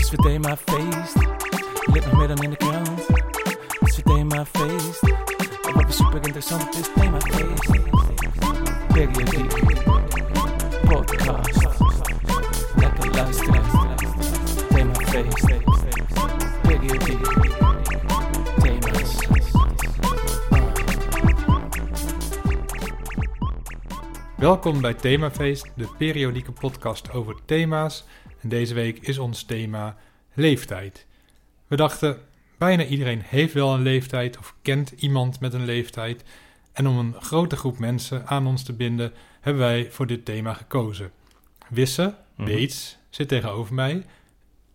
Het 0.00 0.12
is 0.12 0.16
weer 0.16 0.32
themafeest. 0.32 1.14
Meer 1.92 2.28
dan 2.28 2.42
in 2.42 2.50
de 2.50 2.56
krant. 2.56 3.06
Het 3.78 3.88
is 3.88 3.96
weer 3.96 4.14
themafeest. 4.16 5.02
En 5.66 5.74
wat 5.74 5.94
super 5.94 6.22
interessant, 6.22 6.64
het 6.64 6.74
is 6.74 6.88
themafeest. 6.94 7.70
Periodiek. 8.92 9.52
Podcast. 10.88 11.66
Lekker 12.76 13.10
luisteren. 13.10 13.62
Themafeest. 14.68 15.46
Periodiek. 16.62 17.26
Thema's. 18.62 19.16
Welkom 24.36 24.80
bij 24.80 24.94
Themafeest, 24.94 25.70
de 25.74 25.88
periodieke 25.98 26.52
podcast 26.52 27.12
over 27.12 27.34
thema's. 27.44 28.04
En 28.40 28.48
deze 28.48 28.74
week 28.74 28.98
is 28.98 29.18
ons 29.18 29.42
thema 29.42 29.96
leeftijd. 30.34 31.06
We 31.66 31.76
dachten, 31.76 32.18
bijna 32.58 32.84
iedereen 32.84 33.22
heeft 33.24 33.52
wel 33.52 33.74
een 33.74 33.82
leeftijd 33.82 34.38
of 34.38 34.54
kent 34.62 34.90
iemand 34.96 35.40
met 35.40 35.54
een 35.54 35.64
leeftijd. 35.64 36.22
En 36.72 36.86
om 36.86 36.98
een 36.98 37.14
grote 37.20 37.56
groep 37.56 37.78
mensen 37.78 38.26
aan 38.26 38.46
ons 38.46 38.62
te 38.62 38.72
binden, 38.72 39.12
hebben 39.40 39.62
wij 39.62 39.90
voor 39.90 40.06
dit 40.06 40.24
thema 40.24 40.54
gekozen. 40.54 41.10
Wisse. 41.68 42.14
Beets, 42.36 42.98
zit 43.10 43.28
tegenover 43.28 43.74
mij 43.74 44.04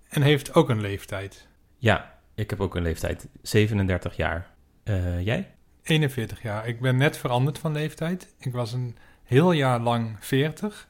en 0.10 0.22
heeft 0.22 0.54
ook 0.54 0.70
een 0.70 0.82
leeftijd. 0.82 1.48
Ja, 1.78 2.20
ik 2.36 2.50
heb 2.50 2.60
ook 2.60 2.76
een 2.76 2.84
leeftijd. 2.84 3.28
37 3.42 4.16
jaar. 4.16 4.52
Eh, 4.84 5.26
jij? 5.26 5.52
41 5.84 6.42
jaar. 6.42 6.68
Ik 6.68 6.80
ben 6.80 6.98
net 6.98 7.18
veranderd 7.18 7.58
van 7.58 7.72
leeftijd. 7.72 8.34
Ik 8.40 8.52
was 8.52 8.74
een 8.74 8.98
heel 9.24 9.52
jaar 9.52 9.80
lang 9.80 10.18
40. 10.20 10.88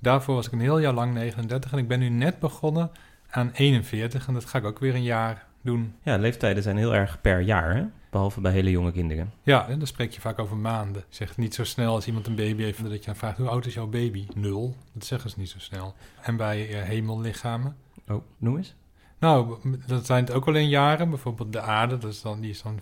Daarvoor 0.00 0.34
was 0.34 0.46
ik 0.46 0.52
een 0.52 0.60
heel 0.60 0.78
jaar 0.78 0.92
lang 0.92 1.14
39. 1.14 1.72
En 1.72 1.78
ik 1.78 1.88
ben 1.88 1.98
nu 1.98 2.08
net 2.08 2.38
begonnen 2.38 2.90
aan 3.30 3.50
41. 3.52 4.28
En 4.28 4.34
dat 4.34 4.44
ga 4.44 4.58
ik 4.58 4.64
ook 4.64 4.78
weer 4.78 4.94
een 4.94 5.02
jaar 5.02 5.46
doen. 5.62 5.94
Ja, 6.02 6.16
leeftijden 6.16 6.62
zijn 6.62 6.76
heel 6.76 6.94
erg 6.94 7.20
per 7.20 7.40
jaar, 7.40 7.74
hè? 7.74 7.84
Behalve 8.10 8.40
bij 8.40 8.52
hele 8.52 8.70
jonge 8.70 8.92
kinderen. 8.92 9.32
Ja, 9.42 9.68
en 9.68 9.78
dan 9.78 9.86
spreek 9.86 10.12
je 10.12 10.20
vaak 10.20 10.38
over 10.38 10.56
maanden. 10.56 11.04
Zegt 11.08 11.36
niet 11.36 11.54
zo 11.54 11.64
snel 11.64 11.94
als 11.94 12.06
iemand 12.06 12.26
een 12.26 12.34
baby 12.34 12.62
heeft... 12.62 12.82
dat 12.82 12.98
je 12.98 13.06
dan 13.06 13.16
vraagt, 13.16 13.38
hoe 13.38 13.48
oud 13.48 13.66
is 13.66 13.74
jouw 13.74 13.86
baby? 13.86 14.26
Nul. 14.34 14.76
Dat 14.92 15.04
zeggen 15.04 15.30
ze 15.30 15.38
niet 15.38 15.50
zo 15.50 15.58
snel. 15.58 15.94
En 16.20 16.36
bij 16.36 16.68
eh, 16.68 16.82
hemellichamen... 16.82 17.76
Oh, 18.08 18.22
noem 18.38 18.56
eens. 18.56 18.74
Nou, 19.18 19.56
dat 19.86 20.06
zijn 20.06 20.24
het 20.24 20.32
ook 20.32 20.46
al 20.46 20.54
in 20.54 20.68
jaren. 20.68 21.08
Bijvoorbeeld 21.08 21.52
de 21.52 21.60
aarde, 21.60 21.98
dat 21.98 22.10
is 22.12 22.22
dan, 22.22 22.40
die 22.40 22.50
is 22.50 22.62
dan 22.62 22.80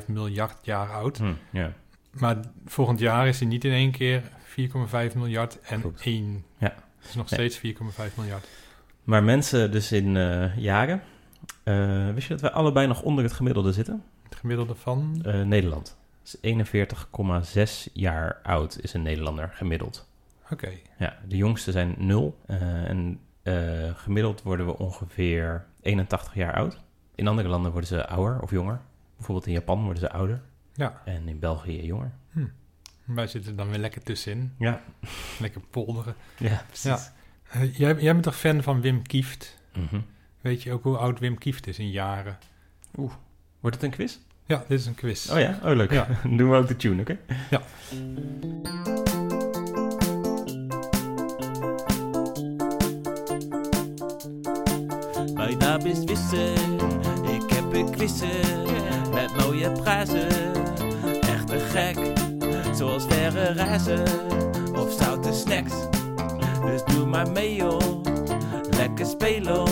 4,5 0.00 0.06
miljard 0.06 0.56
jaar 0.62 0.92
oud. 0.92 1.18
Hm, 1.18 1.32
ja. 1.50 1.72
Maar 2.10 2.36
volgend 2.66 2.98
jaar 2.98 3.28
is 3.28 3.38
hij 3.40 3.48
niet 3.48 3.64
in 3.64 3.72
één 3.72 3.90
keer 3.90 4.22
4,5 4.44 5.14
miljard 5.16 5.60
en 5.60 5.80
Klopt. 5.80 6.00
1. 6.04 6.44
Ja. 6.58 6.74
Het 6.98 7.08
is 7.08 7.14
nog 7.14 7.30
Nee. 7.30 7.50
steeds 7.50 7.56
4,5 7.58 8.16
miljard. 8.16 8.48
Maar 9.04 9.22
mensen 9.22 9.70
dus 9.70 9.92
in 9.92 10.16
eh, 10.16 10.56
jaren. 10.56 11.02
Eh, 11.62 12.10
wist 12.14 12.26
je 12.28 12.32
dat 12.32 12.40
wij 12.42 12.50
allebei 12.50 12.86
nog 12.86 13.02
onder 13.02 13.24
het 13.24 13.32
gemiddelde 13.32 13.72
zitten? 13.72 14.02
Het 14.22 14.34
gemiddelde 14.34 14.74
van... 14.74 15.20
Eh, 15.24 15.42
Nederland. 15.42 15.96
Dus 16.22 16.36
41,6 16.40 17.88
jaar 17.92 18.38
oud 18.42 18.78
is 18.82 18.92
een 18.94 19.02
Nederlander 19.02 19.50
gemiddeld. 19.54 20.08
Oké, 20.50 20.70
Ja, 20.98 21.16
de 21.28 21.36
jongste 21.36 21.72
zijn 21.72 21.94
0. 21.98 22.38
eh, 22.46 22.88
en 22.88 23.20
gemiddeld 23.94 24.42
worden 24.42 24.66
we 24.66 24.78
ongeveer 24.78 25.64
81 25.80 26.34
jaar 26.34 26.54
oud. 26.54 26.80
In 27.14 27.28
andere 27.28 27.48
landen 27.48 27.70
worden 27.70 27.88
ze 27.88 28.06
ouder 28.06 28.40
of 28.40 28.50
jonger. 28.50 28.80
Bijvoorbeeld 29.16 29.46
in 29.46 29.52
Japan 29.52 29.82
worden 29.84 30.00
ze 30.02 30.10
ouder. 30.10 30.40
Ja. 30.78 31.02
En 31.04 31.28
in 31.28 31.38
België 31.38 31.84
jonger. 31.86 32.12
Wij 33.04 33.26
zitten 33.26 33.56
dan 33.56 33.68
weer 33.68 33.78
lekker 33.78 34.02
tussenin. 34.02 34.52
Ja, 34.58 34.82
Lekker 35.40 35.60
polderen. 35.70 36.14
ja 36.38 36.64
precies. 36.66 36.84
Ja. 36.84 37.12
Eh, 37.50 37.74
jij, 37.78 37.94
jij 37.94 38.12
bent 38.12 38.22
toch 38.22 38.36
fan 38.36 38.62
van 38.62 38.80
Wim 38.80 39.02
Kieft? 39.02 39.56
Mhm. 39.74 40.00
Weet 40.40 40.62
je 40.62 40.72
ook 40.72 40.82
hoe 40.82 40.96
oud 40.96 41.18
Wim 41.18 41.38
Kieft 41.38 41.66
is 41.66 41.78
in 41.78 41.90
jaren? 41.90 42.38
Wordt 43.60 43.76
het 43.76 43.82
een 43.82 43.90
quiz? 43.90 44.18
Ja, 44.44 44.64
dit 44.68 44.80
is 44.80 44.86
een 44.86 44.94
quiz. 44.94 45.30
Oh 45.30 45.38
ja? 45.38 45.58
Oh 45.62 45.76
leuk. 45.76 45.90
Ja. 45.92 46.06
Dan 46.22 46.36
doen 46.36 46.50
we 46.50 46.56
ook 46.56 46.68
de 46.68 46.76
tune, 46.76 47.00
oké? 47.00 47.18
Mijn 55.34 55.58
naam 55.58 55.80
is 55.86 56.04
Wisse, 56.04 56.52
ik 57.32 57.50
heb 57.54 57.72
een 57.72 57.90
quizzen 57.90 58.64
met 59.14 59.36
mooie 59.36 59.72
prijzen. 59.72 60.28
Zoals 62.74 63.04
verre 63.08 63.52
reizen 63.52 64.02
of 64.74 64.92
zoute 64.92 65.32
snacks. 65.32 65.72
Dus 66.64 66.84
doe 66.84 67.06
maar 67.06 67.30
mee 67.30 67.54
joh, 67.54 68.02
lekker 68.70 69.06
spelen 69.06 69.66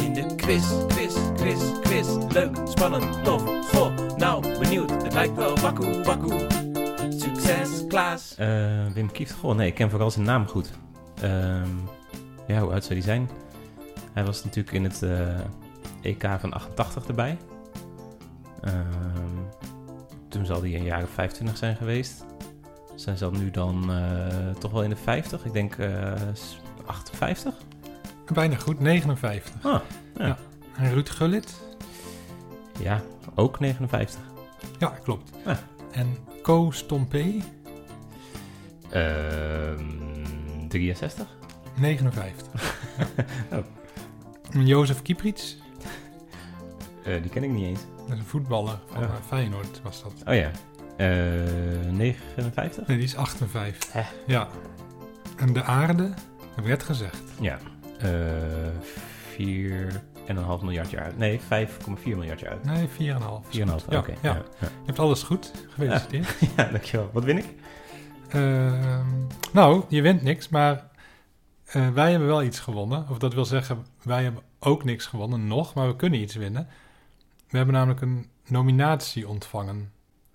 in 0.00 0.12
de 0.12 0.34
quiz, 0.36 0.64
quiz, 0.88 1.14
quiz, 1.36 1.80
quiz. 1.80 2.08
Leuk, 2.28 2.56
spannend, 2.64 3.24
tof, 3.24 3.42
goh, 3.72 4.16
nou 4.16 4.58
benieuwd, 4.58 4.90
het 4.90 5.12
lijkt 5.12 5.34
wel 5.34 5.58
wakkoe, 5.58 6.02
wakkoe. 6.02 6.46
Succes, 7.08 7.86
Klaas. 7.88 8.34
Eh, 8.36 8.86
Wim 8.94 9.12
Kieft, 9.12 9.32
goh, 9.32 9.54
nee, 9.54 9.66
ik 9.66 9.74
ken 9.74 9.90
vooral 9.90 10.10
zijn 10.10 10.24
naam 10.24 10.46
goed. 10.46 10.70
Ehm, 11.20 11.68
ja, 12.46 12.60
hoe 12.60 12.72
oud 12.72 12.82
zou 12.82 12.94
die 12.94 13.02
zijn? 13.02 13.28
Hij 14.12 14.24
was 14.24 14.44
natuurlijk 14.44 14.74
in 14.76 14.84
het 14.84 15.02
eh, 15.02 15.38
EK 16.00 16.28
van 16.40 16.52
88 16.52 17.06
erbij. 17.06 17.36
Ehm, 18.60 19.36
toen 20.32 20.46
zal 20.46 20.60
hij 20.60 20.70
in 20.70 20.84
jaren 20.84 21.08
25 21.08 21.56
zijn 21.56 21.76
geweest. 21.76 22.24
Zijn 22.94 23.16
zal 23.16 23.30
nu 23.30 23.50
dan 23.50 23.92
eh, 23.92 24.50
toch 24.58 24.70
wel 24.72 24.82
in 24.82 24.90
de 24.90 24.96
50, 24.96 25.44
ik 25.44 25.52
denk 25.52 25.76
eh, 25.76 26.12
58. 26.86 27.54
Bijna 28.32 28.56
goed, 28.56 28.80
59. 28.80 29.54
Ah, 29.62 29.80
ja. 30.16 30.38
En 30.76 30.92
Ruud 30.92 31.08
Gullit? 31.08 31.60
Ja, 32.80 33.02
ook 33.34 33.60
59. 33.60 34.20
Ja, 34.78 34.88
klopt. 34.88 35.30
En 35.90 36.16
Co 36.42 36.70
Stompé? 36.70 37.34
Ehm 38.90 39.84
63? 40.68 41.26
59. 41.74 42.46
Oh. 43.52 43.64
Jozef 44.66 45.02
Kieprits? 45.02 45.56
Eh, 47.04 47.22
die 47.22 47.30
ken 47.30 47.44
ik 47.44 47.50
niet 47.50 47.64
eens. 47.64 47.80
Dat 48.06 48.12
is 48.12 48.18
een 48.18 48.24
voetballer 48.28 48.78
van 48.92 49.00
Ja. 49.02 49.06
eh, 49.08 49.14
Feyenoord, 49.26 49.80
was 49.82 50.02
dat. 50.02 50.12
Oh 50.26 50.34
ja. 50.34 50.50
Eh 50.96 51.90
59? 51.90 52.86
Nee, 52.86 52.96
die 52.96 53.06
is 53.06 53.16
58. 53.16 53.92
Hè? 53.92 54.02
Ja. 54.26 54.48
En 55.36 55.52
de 55.52 55.62
aarde, 55.62 56.02
heb 56.54 56.58
ik 56.58 56.64
net 56.66 56.82
gezegd. 56.82 57.22
Ja. 57.40 57.58
Eh 57.98 58.08
4,5 59.36 60.62
miljard 60.62 60.90
jaar. 60.90 61.12
Nee, 61.16 61.40
5,4 61.40 62.16
miljard 62.16 62.40
jaar 62.40 62.50
oud. 62.52 62.64
Nee, 62.64 62.88
4,5. 62.88 63.46
4,5, 63.48 63.90
Ja, 63.90 63.98
oké. 63.98 64.10
ja. 64.10 64.18
Ja. 64.22 64.30
Ja. 64.32 64.42
Je 64.60 64.86
hebt 64.86 64.98
alles 64.98 65.22
goed. 65.22 65.52
Gefeliciteerd. 65.68 66.34
ja, 66.56 66.64
dankjewel. 66.64 67.10
Wat 67.12 67.24
win 67.24 67.38
ik? 67.38 67.46
Ehm, 68.28 69.08
nou, 69.52 69.84
je 69.88 70.02
wint 70.02 70.22
niks, 70.22 70.48
maar 70.48 70.84
eh, 71.64 71.88
wij 71.88 72.10
hebben 72.10 72.28
wel 72.28 72.42
iets 72.42 72.60
gewonnen. 72.60 73.06
Of 73.10 73.18
dat 73.18 73.34
wil 73.34 73.44
zeggen, 73.44 73.86
wij 74.02 74.22
hebben 74.22 74.42
ook 74.58 74.84
niks 74.84 75.06
gewonnen 75.06 75.46
nog, 75.46 75.74
maar 75.74 75.86
we 75.86 75.96
kunnen 75.96 76.20
iets 76.20 76.34
winnen. 76.34 76.68
We 77.52 77.58
hebben 77.58 77.74
namelijk 77.74 78.00
een 78.00 78.26
nominatie 78.46 79.28
ontvangen. 79.28 79.92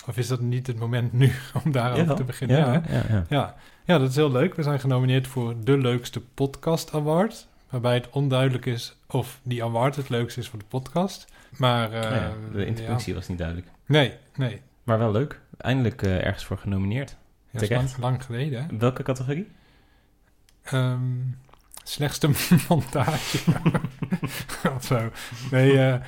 Of 0.07 0.17
is 0.17 0.27
dat 0.27 0.39
niet 0.39 0.67
het 0.67 0.79
moment 0.79 1.13
nu 1.13 1.31
om 1.63 1.71
daarover 1.71 2.01
Jawel. 2.01 2.15
te 2.15 2.23
beginnen? 2.23 2.57
Ja, 2.57 2.73
Ja, 2.73 2.81
ja, 2.89 3.03
ja. 3.09 3.25
Ja. 3.29 3.55
ja, 3.85 3.97
dat 3.97 4.09
is 4.09 4.15
heel 4.15 4.31
leuk. 4.31 4.55
We 4.55 4.63
zijn 4.63 4.79
genomineerd 4.79 5.27
voor 5.27 5.55
de 5.63 5.77
leukste 5.77 6.21
podcast 6.21 6.93
award. 6.93 7.47
Waarbij 7.69 7.93
het 7.93 8.09
onduidelijk 8.09 8.65
is 8.65 8.97
of 9.07 9.39
die 9.43 9.63
award 9.63 9.95
het 9.95 10.09
leukste 10.09 10.39
is 10.39 10.49
voor 10.49 10.59
de 10.59 10.65
podcast. 10.65 11.25
Maar 11.57 11.91
eh, 11.91 12.01
ja, 12.01 12.33
de 12.51 12.59
ja. 12.59 12.65
introductie 12.65 13.13
was 13.13 13.27
niet 13.27 13.37
duidelijk. 13.37 13.67
Nee, 13.85 14.13
nee. 14.35 14.61
Maar 14.83 14.99
wel 14.99 15.11
leuk. 15.11 15.41
Eindelijk 15.57 16.01
eh, 16.01 16.25
ergens 16.25 16.45
voor 16.45 16.57
genomineerd. 16.57 17.15
Dat 17.51 17.61
is 17.61 17.97
lang, 17.97 18.23
geleden. 18.23 18.63
Hè? 18.63 18.77
Welke 18.77 19.03
categorie? 19.03 19.51
Ehm, 20.63 21.01
slechtste 21.83 22.29
montage. 22.69 23.39
of 24.75 24.83
zo. 24.83 25.09
Nee, 25.51 25.79
eh, 25.79 26.01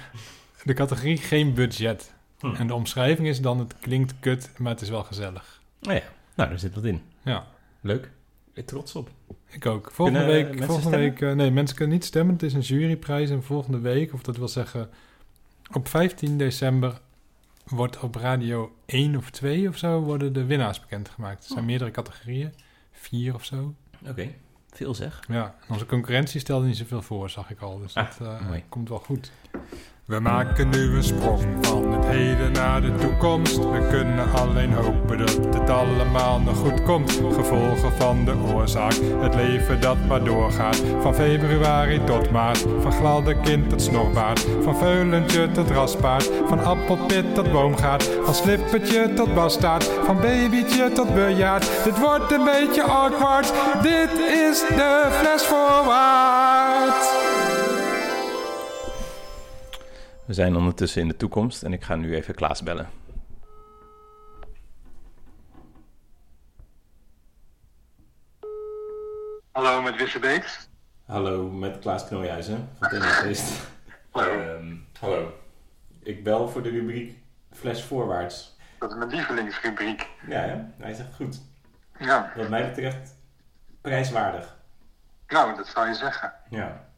de 0.70 0.76
categorie 0.76 1.18
geen 1.18 1.54
budget. 1.54 2.14
Hm. 2.40 2.54
En 2.54 2.68
de 2.68 2.74
omschrijving 2.74 3.28
is 3.28 3.42
dan, 3.42 3.60
het 3.60 3.76
klinkt 3.80 4.14
kut, 4.20 4.52
maar 4.58 4.72
het 4.72 4.82
is 4.82 4.90
wel 4.90 5.04
gezellig. 5.04 5.62
Oh 5.82 5.94
ja, 5.94 6.02
nou, 6.36 6.50
daar 6.50 6.60
zit 6.60 6.76
wat 6.76 6.84
in. 6.86 7.02
Ja, 7.22 7.48
Leuk. 7.82 8.12
Ik 8.54 8.66
trots 8.68 8.96
op. 8.96 9.10
ik 9.48 9.66
ook. 9.66 9.92
Volgende 9.92 10.20
Kunnen 10.20 10.36
week, 10.36 10.48
mensen 10.48 10.66
volgende 10.66 10.90
stemmen? 10.90 11.10
week 11.10 11.22
eh, 11.22 11.36
nee, 11.36 11.52
mensen 11.52 11.76
kunnen 11.76 11.96
niet 11.96 12.06
stemmen. 12.06 12.34
Het 12.34 12.44
is 12.44 12.54
een 12.54 12.60
juryprijs 12.60 13.30
en 13.30 13.44
volgende 13.44 13.80
week, 13.80 14.14
of 14.14 14.22
dat 14.22 14.38
wil 14.38 14.48
zeggen, 14.48 14.90
op 15.74 15.88
15 15.88 16.38
december 16.38 17.00
wordt 17.66 18.00
op 18.00 18.16
radio 18.16 18.76
1 18.86 19.16
of 19.18 19.30
2 19.30 19.68
of 19.70 19.78
zo 19.78 20.00
worden 20.00 20.34
de 20.34 20.46
winnaars 20.46 20.80
bekendgemaakt. 20.80 21.42
Er 21.42 21.48
zijn 21.48 21.60
Oh. 21.60 21.66
meerdere 21.66 21.92
categorieën, 21.92 22.54
vier 22.92 23.34
of 23.34 23.46
zo. 23.46 23.74
Oké, 24.08 24.30
veel 24.70 24.94
zeg. 24.94 25.24
Ja, 25.28 25.56
en 25.68 25.74
onze 25.74 25.86
concurrentie 25.86 26.40
stelde 26.40 26.66
niet 26.66 26.78
zoveel 26.78 27.02
voor, 27.02 27.30
zag 27.30 27.50
ik 27.50 27.60
al. 27.62 27.80
Dus 27.80 27.94
Ah, 27.96 28.06
dat 28.20 28.28
eh, 28.28 28.52
komt 28.70 28.90
wel 28.90 29.00
goed. 29.00 29.32
We 30.10 30.20
maken 30.20 30.70
nu 30.70 30.96
een 30.96 31.04
sprong 31.04 31.42
van 31.62 31.92
het 31.92 32.06
heden 32.06 32.52
naar 32.52 32.82
de 32.82 32.96
toekomst. 32.96 33.58
We 33.58 33.88
kunnen 33.90 34.32
alleen 34.32 34.74
hopen 34.74 35.18
dat 35.18 35.40
het 35.54 35.70
allemaal 35.70 36.40
nog 36.40 36.58
goed 36.58 36.84
komt. 36.84 37.12
Gevolgen 37.12 37.92
van 37.98 38.26
de 38.26 38.36
oorzaak, 38.54 38.94
het 39.20 39.36
leven 39.36 39.82
dat 39.82 39.98
maar 40.08 40.24
doorgaat. 40.24 40.82
Van 41.02 41.16
februari 41.16 42.04
tot 42.04 42.32
maart, 42.32 42.66
van 42.82 42.92
gladde 42.92 43.42
kind 43.42 43.70
tot 43.70 43.82
snorbaard. 43.82 44.48
Van 44.62 44.76
veulentje 44.76 45.52
tot 45.52 45.70
raspaard, 45.70 46.30
van 46.48 46.64
appelpit 46.64 47.36
tot 47.36 47.52
boomgaard. 47.52 48.10
Van 48.24 48.34
slippertje 48.34 49.14
tot 49.14 49.34
bastaard, 49.34 49.84
van 49.84 50.16
babytje 50.16 50.92
tot 50.92 51.14
bejaard. 51.14 51.84
Dit 51.84 52.00
wordt 52.00 52.32
een 52.32 52.44
beetje 52.44 52.84
awkward, 52.84 53.54
dit 53.82 54.12
is 54.20 54.60
de 54.60 55.08
fles 55.22 55.46
voorwaarts. 55.46 57.29
We 60.30 60.36
zijn 60.36 60.56
ondertussen 60.56 61.02
in 61.02 61.08
de 61.08 61.16
toekomst 61.16 61.64
en 61.64 61.74
ik 61.74 61.84
ga 61.84 61.96
nu 61.96 62.16
even 62.16 62.36
Klaas 62.36 62.64
bellen. 62.64 62.90
Hallo, 69.52 69.82
met 69.82 69.96
Wisse 69.96 70.20
Beeks. 70.20 70.70
Hallo, 71.06 71.50
met 71.50 71.80
Klaas 71.80 72.08
Knooihuizen 72.08 72.70
van 72.80 72.90
Tennisfeest. 72.90 73.68
Hallo. 74.12 74.40
Ehm, 74.40 74.76
hallo. 75.00 75.34
Ik 76.00 76.24
bel 76.24 76.50
voor 76.50 76.62
de 76.64 76.70
rubriek 76.70 77.18
Fles 77.52 77.84
Voorwaarts. 77.84 78.58
Dat 78.80 78.90
is 78.92 78.98
mijn 78.98 79.10
lievelingsrubriek. 79.10 80.08
Ja, 80.28 80.42
hè? 80.42 80.62
hij 80.78 80.92
echt 80.92 81.16
goed. 81.16 81.42
Ja, 82.00 82.32
Wat 82.36 82.50
mij 82.50 82.70
betreft 82.70 83.16
prijswaardig. 83.82 84.58
nou, 85.28 85.56
dat 85.56 85.68
zou 85.68 85.88
je 85.88 85.94
zeggen. 85.94 86.34
Ja. 86.50 86.89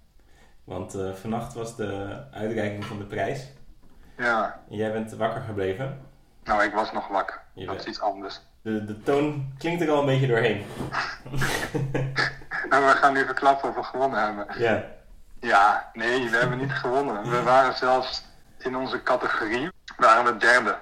Want 0.63 0.95
eh, 0.95 1.11
vannacht 1.13 1.53
was 1.53 1.75
de 1.75 2.21
uitreiking 2.33 2.85
van 2.85 2.97
de 2.97 3.03
prijs. 3.05 3.47
Ja, 4.17 4.59
En 4.69 4.75
jij 4.77 4.91
bent 4.91 5.11
wakker 5.13 5.41
gebleven. 5.41 5.99
nou, 6.43 6.63
ik 6.63 6.73
was 6.73 6.91
nog 6.91 7.07
wakker. 7.07 7.41
Je 7.53 7.65
Dat 7.65 7.75
bent- 7.75 7.87
is 7.87 7.91
iets 7.93 8.01
anders. 8.01 8.41
De, 8.61 8.85
de 8.85 9.03
toon 9.03 9.53
klinkt 9.57 9.81
er 9.81 9.89
al 9.89 9.99
een 9.99 10.05
beetje 10.05 10.27
doorheen. 10.27 10.65
En 12.69 12.81
we 12.87 12.93
gaan 12.95 13.13
nu 13.13 13.25
verklappen 13.25 13.69
of 13.69 13.75
we 13.75 13.83
gewonnen 13.83 14.19
hebben. 14.23 14.45
Ja. 14.61 14.83
Ja, 15.39 15.89
nee, 15.93 16.29
we 16.29 16.37
hebben 16.37 16.57
niet 16.57 16.71
gewonnen. 16.71 17.29
We 17.29 17.43
waren 17.43 17.73
zelfs 17.75 18.23
in 18.57 18.75
onze 18.75 19.03
categorie, 19.03 19.69
waren 19.97 20.23
we 20.33 20.37
derde 20.37 20.77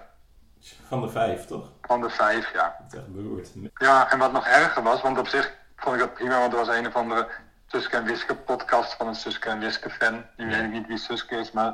Van 0.87 1.01
de 1.01 1.09
vijf, 1.09 1.45
toch? 1.45 1.71
van 1.81 2.01
de 2.01 2.09
vijf, 2.09 2.53
ja. 2.53 2.75
Dat 2.79 2.93
is 2.93 2.99
echt 2.99 3.13
beroerd. 3.13 3.49
Ja, 3.73 4.11
en 4.11 4.19
wat 4.19 4.31
nog 4.31 4.45
erger 4.47 4.83
was, 4.83 5.01
want 5.01 5.17
op 5.17 5.27
zich 5.27 5.53
vond 5.75 5.95
ik 5.95 6.01
dat 6.01 6.13
prima, 6.13 6.39
want 6.39 6.51
er 6.53 6.59
was 6.65 6.67
een 6.77 6.87
of 6.87 6.95
andere 6.95 7.27
Suske 7.71 7.95
en 7.97 8.03
Wiske 8.03 8.35
podcast 8.35 8.93
van 8.93 9.07
een 9.07 9.15
Suske 9.15 9.49
en 9.49 9.59
Wiske 9.59 9.89
fan. 9.89 10.25
Die 10.35 10.45
weet 10.45 10.63
ik 10.63 10.71
niet 10.71 10.87
wie 10.87 10.97
Suske 10.97 11.35
is, 11.35 11.51
maar, 11.51 11.73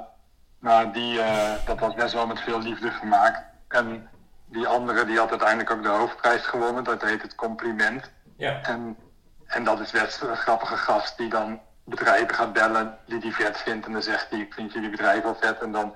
maar 0.60 0.92
die, 0.92 1.22
eh, 1.22 1.54
dat 1.66 1.80
was 1.80 1.94
best 1.94 2.14
wel 2.14 2.28
met 2.28 2.40
veel 2.40 2.60
liefde 2.60 2.92
gemaakt. 2.92 3.44
En 3.68 4.10
die 4.46 4.68
andere 4.68 5.06
die 5.06 5.18
had 5.18 5.30
uiteindelijk 5.30 5.72
ook 5.72 5.84
de 5.84 5.90
hoofdprijs 5.90 6.46
gewonnen, 6.46 6.84
dat 6.84 7.02
heet 7.02 7.22
het 7.22 7.36
compliment. 7.36 8.12
Ja. 8.38 8.62
En, 8.62 8.98
en 9.46 9.64
dat 9.64 9.80
is 9.80 9.92
best 9.92 10.22
een 10.22 10.38
grappige 10.38 10.78
gast 10.78 11.18
die 11.18 11.30
dan 11.30 11.62
bedrijven 11.84 12.36
gaat 12.36 12.54
bellen 12.54 12.98
die 13.06 13.20
die 13.20 13.36
vet 13.36 13.58
vindt. 13.58 13.86
En 13.86 13.92
dan 13.92 14.04
zegt 14.04 14.30
hij, 14.30 14.40
ik 14.40 14.54
vind 14.54 14.74
jullie 14.74 14.90
bedrijf 14.90 15.24
wel 15.24 15.36
vet. 15.36 15.62
En 15.62 15.72
dan 15.72 15.96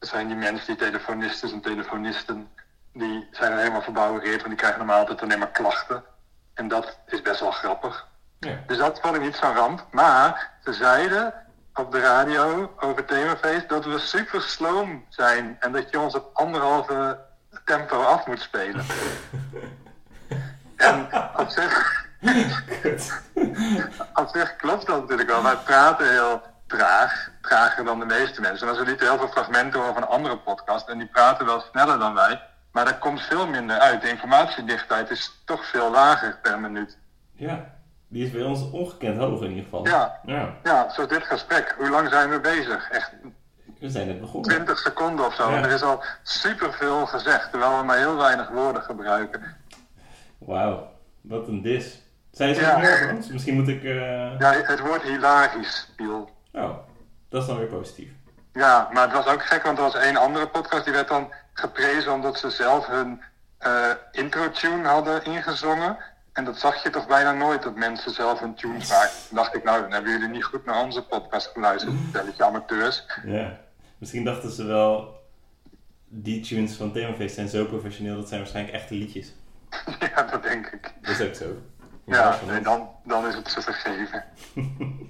zijn 0.00 0.26
die 0.26 0.36
mensen, 0.36 0.66
die 0.66 0.76
telefonisten 0.76 1.52
en 1.52 1.60
telefonisten, 1.60 2.50
die 2.92 3.28
zijn 3.30 3.52
er 3.52 3.58
helemaal 3.58 3.82
verbouwereerd. 3.82 4.36
Want 4.36 4.48
die 4.48 4.56
krijgen 4.56 4.78
normaal 4.78 4.98
altijd 4.98 5.22
alleen 5.22 5.38
maar 5.38 5.50
klachten. 5.50 6.04
En 6.54 6.68
dat 6.68 6.98
is 7.06 7.22
best 7.22 7.40
wel 7.40 7.50
grappig. 7.50 8.08
Ja. 8.40 8.58
Dus 8.66 8.78
dat 8.78 9.00
vond 9.00 9.16
ik 9.16 9.22
niet 9.22 9.36
zo'n 9.36 9.54
ramp. 9.54 9.86
Maar 9.90 10.50
ze 10.64 10.72
zeiden 10.72 11.34
op 11.74 11.92
de 11.92 12.00
radio 12.00 12.72
over 12.80 13.04
themafeest 13.04 13.68
dat 13.68 13.84
we 13.84 13.98
super 13.98 14.42
sloom 14.42 15.04
zijn. 15.08 15.56
En 15.60 15.72
dat 15.72 15.90
je 15.90 16.00
ons 16.00 16.14
op 16.14 16.30
anderhalve 16.32 17.18
tempo 17.64 18.02
af 18.02 18.26
moet 18.26 18.40
spelen. 18.40 18.84
en 20.76 21.08
op 21.36 21.48
zich... 21.48 21.98
Op 24.14 24.28
zich 24.32 24.56
klopt 24.56 24.86
dat 24.86 25.00
natuurlijk 25.00 25.28
wel. 25.28 25.42
Wij 25.42 25.56
praten 25.56 26.10
heel 26.10 26.42
traag, 26.66 27.30
trager 27.40 27.84
dan 27.84 27.98
de 27.98 28.04
meeste 28.04 28.40
mensen. 28.40 28.66
Maar 28.66 28.76
ze 28.76 28.84
lieten 28.84 29.06
heel 29.06 29.18
veel 29.18 29.28
fragmenten 29.28 29.80
over 29.80 29.96
een 29.96 30.08
andere 30.08 30.36
podcast 30.36 30.88
en 30.88 30.98
die 30.98 31.06
praten 31.06 31.46
wel 31.46 31.60
sneller 31.60 31.98
dan 31.98 32.14
wij. 32.14 32.42
Maar 32.72 32.86
er 32.86 32.98
komt 32.98 33.20
veel 33.20 33.46
minder 33.46 33.78
uit. 33.78 34.02
De 34.02 34.08
informatiedichtheid 34.08 35.10
is 35.10 35.42
toch 35.44 35.64
veel 35.66 35.90
lager 35.90 36.38
per 36.42 36.60
minuut. 36.60 36.98
Ja. 37.32 37.78
Die 38.12 38.24
is 38.26 38.30
bij 38.30 38.42
ons 38.42 38.70
ongekend 38.70 39.18
hoog 39.18 39.40
in 39.42 39.48
ieder 39.48 39.64
geval. 39.64 39.86
Ja. 39.86 40.20
Ja. 40.24 40.54
Ja, 40.62 40.90
zoals 40.90 41.10
dit 41.10 41.22
gesprek. 41.24 41.74
Hoe 41.78 41.90
lang 41.90 42.08
zijn 42.08 42.30
we 42.30 42.40
bezig? 42.40 42.90
Echt 42.90 43.10
We 43.78 43.90
zijn 43.90 44.06
net 44.06 44.20
begonnen. 44.20 44.50
20 44.50 44.78
seconden 44.78 45.26
of 45.26 45.34
zo. 45.34 45.50
Ja. 45.50 45.56
En 45.56 45.64
er 45.64 45.70
is 45.70 45.82
al 45.82 46.02
superveel 46.22 47.06
gezegd, 47.06 47.50
terwijl 47.50 47.78
we 47.78 47.84
maar 47.84 47.96
heel 47.96 48.16
weinig 48.16 48.48
woorden 48.48 48.82
gebruiken. 48.82 49.56
Wauw. 50.38 50.90
Wat 51.20 51.48
een 51.48 51.62
dis. 51.62 52.02
Zijn 52.30 52.54
ze 52.54 52.60
Ja. 52.60 53.12
ons? 53.14 53.28
Misschien 53.28 53.54
moet 53.54 53.68
ik... 53.68 53.84
eh, 53.84 54.38
Ja, 54.38 54.52
het 54.52 54.80
woord 54.80 55.02
hilarisch 55.02 55.88
viel. 55.96 56.30
Oh, 56.52 56.76
dat 57.28 57.40
is 57.42 57.48
dan 57.48 57.56
weer 57.58 57.66
positief. 57.66 58.10
Ja, 58.52 58.88
maar 58.92 59.02
het 59.02 59.12
was 59.12 59.26
ook 59.26 59.42
gek, 59.44 59.62
want 59.62 59.78
er 59.78 59.84
was 59.84 59.94
één 59.94 60.16
andere 60.16 60.46
podcast 60.48 60.84
die 60.84 60.92
werd 60.92 61.08
dan 61.08 61.32
geprezen 61.52 62.12
omdat 62.12 62.38
ze 62.38 62.50
zelf 62.50 62.86
hun 62.86 63.22
eh 63.58 63.90
intro-tune 64.12 64.88
hadden 64.88 65.24
ingezongen. 65.24 65.96
En 66.32 66.44
dat 66.44 66.58
zag 66.58 66.82
je 66.82 66.90
toch 66.90 67.06
bijna 67.06 67.32
nooit, 67.32 67.62
dat 67.62 67.74
mensen 67.76 68.12
zelf 68.12 68.40
hun 68.40 68.54
tunes 68.54 68.88
maakten. 68.88 69.18
Toen 69.28 69.36
dacht 69.36 69.54
ik, 69.54 69.64
nou, 69.64 69.80
dan 69.82 69.92
hebben 69.92 70.10
jullie 70.10 70.28
niet 70.28 70.44
goed 70.44 70.64
naar 70.64 70.82
onze 70.84 71.02
podcast 71.06 71.50
geluisterd. 71.52 71.94
Stelletje 72.08 72.44
amateurs. 72.44 73.06
Ja. 73.24 73.60
Misschien 73.98 74.24
dachten 74.24 74.50
ze 74.50 74.64
wel... 74.64 75.18
Die 76.12 76.40
tunes 76.40 76.76
van 76.76 76.92
Themafeest 76.92 77.34
zijn 77.34 77.48
zo 77.48 77.64
professioneel, 77.64 78.16
dat 78.16 78.28
zijn 78.28 78.40
waarschijnlijk 78.40 78.76
echte 78.76 78.94
liedjes. 78.94 79.32
ja, 80.14 80.22
dat 80.22 80.42
denk 80.42 80.66
ik. 80.66 80.94
Dat 81.00 81.10
is 81.10 81.26
ook 81.26 81.34
zo. 81.34 81.44
Ja, 82.06 82.28
Maar 82.28 82.52
nee, 82.54 82.60
dan, 82.62 82.88
dan 83.04 83.26
is 83.26 83.34
het 83.34 83.50
ze 83.50 83.62
vergeven. 83.62 84.24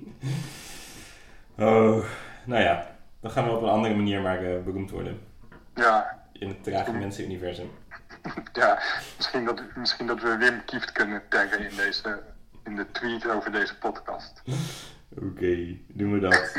Oh, 1.59 2.05
nou 2.45 2.63
ja. 2.63 2.87
Dan 3.21 3.31
gaan 3.31 3.45
we 3.45 3.51
op 3.51 3.63
een 3.63 3.69
andere 3.69 3.95
manier 3.95 4.21
maar 4.21 4.45
eh, 4.45 4.63
beroemd 4.63 4.91
worden. 4.91 5.21
Ja, 5.75 6.21
In 6.33 6.49
het 6.49 6.65
trage 6.65 6.93
mensenuniversum. 6.93 7.71
ja 8.53 8.79
misschien, 9.17 9.45
dat, 9.45 9.63
misschien 9.75 10.07
dat 10.07 10.21
we 10.21 10.37
Wim 10.37 10.65
Kieft 10.65 10.93
kunnen 10.93 11.23
taggen 11.29 11.71
in, 11.71 11.77
deze, 11.77 12.23
in 12.65 12.77
de 12.77 12.91
tweet 12.91 13.31
over 13.31 13.53
deze 13.53 13.79
podcast. 13.79 14.43
Oké, 15.17 15.77
doen 15.89 16.13
we 16.13 16.19
dat. 16.19 16.37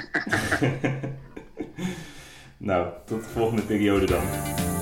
nou, 2.58 2.94
tot 3.06 3.24
de 3.24 3.30
volgende 3.30 3.62
periode 3.62 4.06
dan. 4.06 4.24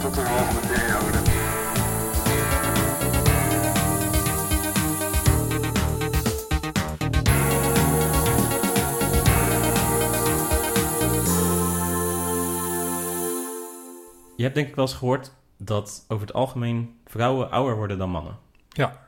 Tot 0.01 0.13
de 0.13 0.21
volgende 0.21 0.67
periode. 0.67 1.17
Je 14.35 14.45
hebt 14.45 14.55
denk 14.55 14.67
ik 14.67 14.75
wel 14.75 14.85
eens 14.85 14.93
gehoord 14.93 15.31
dat 15.61 16.05
over 16.07 16.27
het 16.27 16.35
algemeen 16.35 16.99
vrouwen 17.05 17.51
ouder 17.51 17.75
worden 17.75 17.97
dan 17.97 18.09
mannen. 18.09 18.37
Ja. 18.69 18.99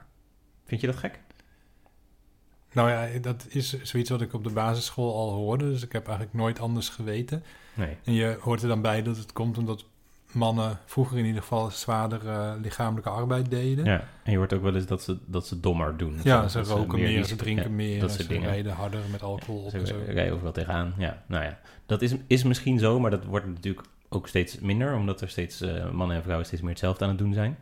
Vind 0.65 0.81
je 0.81 0.87
dat 0.87 0.95
gek? 0.95 1.19
Nou 2.71 2.89
ja, 2.89 3.19
dat 3.19 3.45
is 3.49 3.81
zoiets 3.81 4.09
wat 4.09 4.21
ik 4.21 4.33
op 4.33 4.43
de 4.43 4.49
basisschool 4.49 5.15
al 5.15 5.31
hoorde. 5.31 5.69
Dus 5.71 5.83
ik 5.83 5.91
heb 5.91 6.07
eigenlijk 6.07 6.37
nooit 6.37 6.59
anders 6.59 6.89
geweten. 6.89 7.43
Nee. 7.73 7.97
En 8.03 8.13
je 8.13 8.37
hoort 8.39 8.61
er 8.61 8.67
dan 8.67 8.81
bij 8.81 9.03
dat 9.03 9.17
het 9.17 9.33
komt 9.33 9.57
omdat 9.57 9.85
mannen 10.31 10.79
vroeger 10.85 11.17
in 11.17 11.25
ieder 11.25 11.41
geval 11.41 11.71
zwaarder 11.71 12.21
lichamelijke 12.61 13.09
arbeid 13.09 13.49
deden. 13.49 13.85
Ja, 13.85 14.03
en 14.23 14.31
je 14.31 14.37
hoort 14.37 14.53
ook 14.53 14.61
wel 14.61 14.75
eens 14.75 14.85
dat 14.85 15.03
ze, 15.03 15.17
dat 15.25 15.47
ze 15.47 15.59
dommer 15.59 15.97
doen. 15.97 16.19
Ja, 16.23 16.47
ze 16.47 16.61
roken 16.61 16.99
meer, 16.99 17.23
ze 17.23 17.35
drinken 17.35 17.69
ja, 17.69 17.75
meer, 17.75 17.99
dat 17.99 18.11
ze 18.11 18.27
dingen. 18.27 18.49
rijden 18.49 18.73
harder 18.73 19.01
met 19.11 19.23
alcohol 19.23 19.63
op 19.63 19.73
en 19.73 19.87
zo. 19.87 19.99
Ze 20.05 20.11
rijden 20.11 20.33
overal 20.33 20.51
tegenaan. 20.51 20.93
Ja, 20.97 21.23
nou 21.25 21.43
ja. 21.43 21.59
Dat 21.85 22.01
is, 22.01 22.15
is 22.27 22.43
misschien 22.43 22.79
zo, 22.79 22.99
maar 22.99 23.11
dat 23.11 23.25
wordt 23.25 23.47
natuurlijk 23.47 23.87
ook 24.13 24.27
steeds 24.27 24.59
minder, 24.59 24.95
omdat 24.95 25.21
er 25.21 25.29
steeds 25.29 25.61
eh, 25.61 25.89
mannen 25.91 26.15
en 26.15 26.21
vrouwen 26.23 26.45
steeds 26.45 26.61
meer 26.61 26.71
hetzelfde 26.71 27.03
aan 27.03 27.09
het 27.09 27.19
doen 27.19 27.33
zijn. 27.33 27.57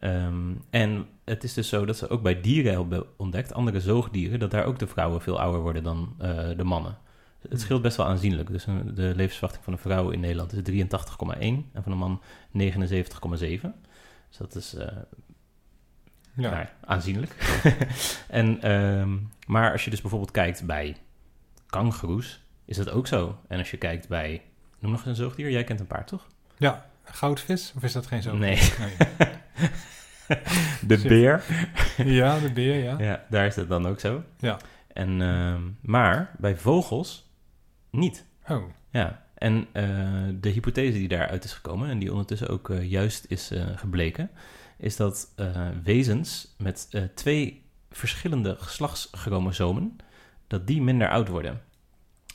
Ehm, 0.00 0.52
en 0.70 1.06
het 1.24 1.44
is 1.44 1.54
dus 1.54 1.68
zo 1.68 1.84
dat 1.84 1.96
ze 1.96 2.08
ook 2.08 2.22
bij 2.22 2.40
dieren 2.40 2.72
hebben 2.72 3.04
ontdekt, 3.16 3.52
andere 3.52 3.80
zoogdieren, 3.80 4.38
dat 4.38 4.50
daar 4.50 4.64
ook 4.64 4.78
de 4.78 4.86
vrouwen 4.86 5.20
veel 5.22 5.40
ouder 5.40 5.60
worden 5.60 5.82
dan 5.82 6.14
eh, 6.18 6.48
de 6.56 6.64
mannen. 6.64 6.98
Het 7.48 7.60
scheelt 7.60 7.82
best 7.82 7.96
wel 7.96 8.06
aanzienlijk. 8.06 8.50
Dus 8.50 8.66
een- 8.66 8.94
de 8.94 9.12
levensverwachting 9.16 9.64
van 9.64 9.72
een 9.72 9.78
vrouw 9.78 10.10
in 10.10 10.20
Nederland 10.20 10.52
is 10.52 10.62
83,1 10.62 11.70
en 11.72 11.82
van 11.82 11.92
een 11.92 11.98
man 11.98 12.22
79,7. 12.50 13.74
Dus 14.28 14.36
dat 14.38 14.54
is 14.54 14.74
eh, 14.74 14.86
Ja. 16.34 16.50
nou 16.50 16.54
ja, 16.56 16.70
aanzienlijk. 16.84 17.60
en, 18.28 18.60
ehm, 18.62 19.16
maar 19.46 19.72
als 19.72 19.84
je 19.84 19.90
dus 19.90 20.00
bijvoorbeeld 20.00 20.30
kijkt 20.30 20.66
bij 20.66 20.96
kangoeroes, 21.66 22.42
is 22.64 22.76
dat 22.76 22.90
ook 22.90 23.06
zo. 23.06 23.38
En 23.48 23.58
als 23.58 23.70
je 23.70 23.76
kijkt 23.76 24.08
bij, 24.08 24.42
noem 24.78 24.90
nog 24.90 25.00
eens 25.00 25.08
een 25.08 25.24
zoogdier, 25.24 25.50
jij 25.50 25.64
kent 25.64 25.80
een 25.80 25.86
paar 25.86 26.04
toch? 26.06 26.26
ja, 26.56 26.86
goudvis? 27.04 27.72
Of 27.76 27.82
is 27.82 27.92
dat 27.92 28.06
geen 28.06 28.22
zo? 28.22 28.36
Nee. 28.36 28.58
Nee. 28.78 28.96
De 30.86 30.98
beer. 30.98 31.44
Ja, 31.96 32.38
de 32.38 32.52
beer, 32.52 32.82
ja. 32.82 32.98
Ja, 32.98 33.24
daar 33.30 33.46
is 33.46 33.56
het 33.56 33.68
dan 33.68 33.86
ook 33.86 34.00
zo. 34.00 34.22
Ja. 34.38 34.58
En, 34.92 35.22
ehm, 35.22 35.62
maar 35.80 36.34
bij 36.38 36.56
vogels 36.56 37.30
niet. 37.90 38.24
Oh, 38.48 38.64
Ja, 38.90 39.22
En 39.34 39.66
eh, 39.72 39.84
de 40.40 40.48
hypothese 40.48 40.98
die 40.98 41.08
daaruit 41.08 41.44
is 41.44 41.52
gekomen, 41.52 41.90
en 41.90 41.98
die 41.98 42.10
ondertussen 42.10 42.48
ook 42.48 42.70
eh, 42.70 42.90
juist 42.90 43.24
is 43.28 43.50
eh, 43.50 43.66
gebleken, 43.76 44.30
is 44.76 44.96
dat 44.96 45.34
wezens 45.82 46.54
met 46.58 46.88
twee 47.14 47.62
verschillende 47.90 48.56
geslachtschromosomen, 48.58 49.96
dat 50.46 50.66
die 50.66 50.82
minder 50.82 51.10
oud 51.10 51.28
worden. 51.28 51.62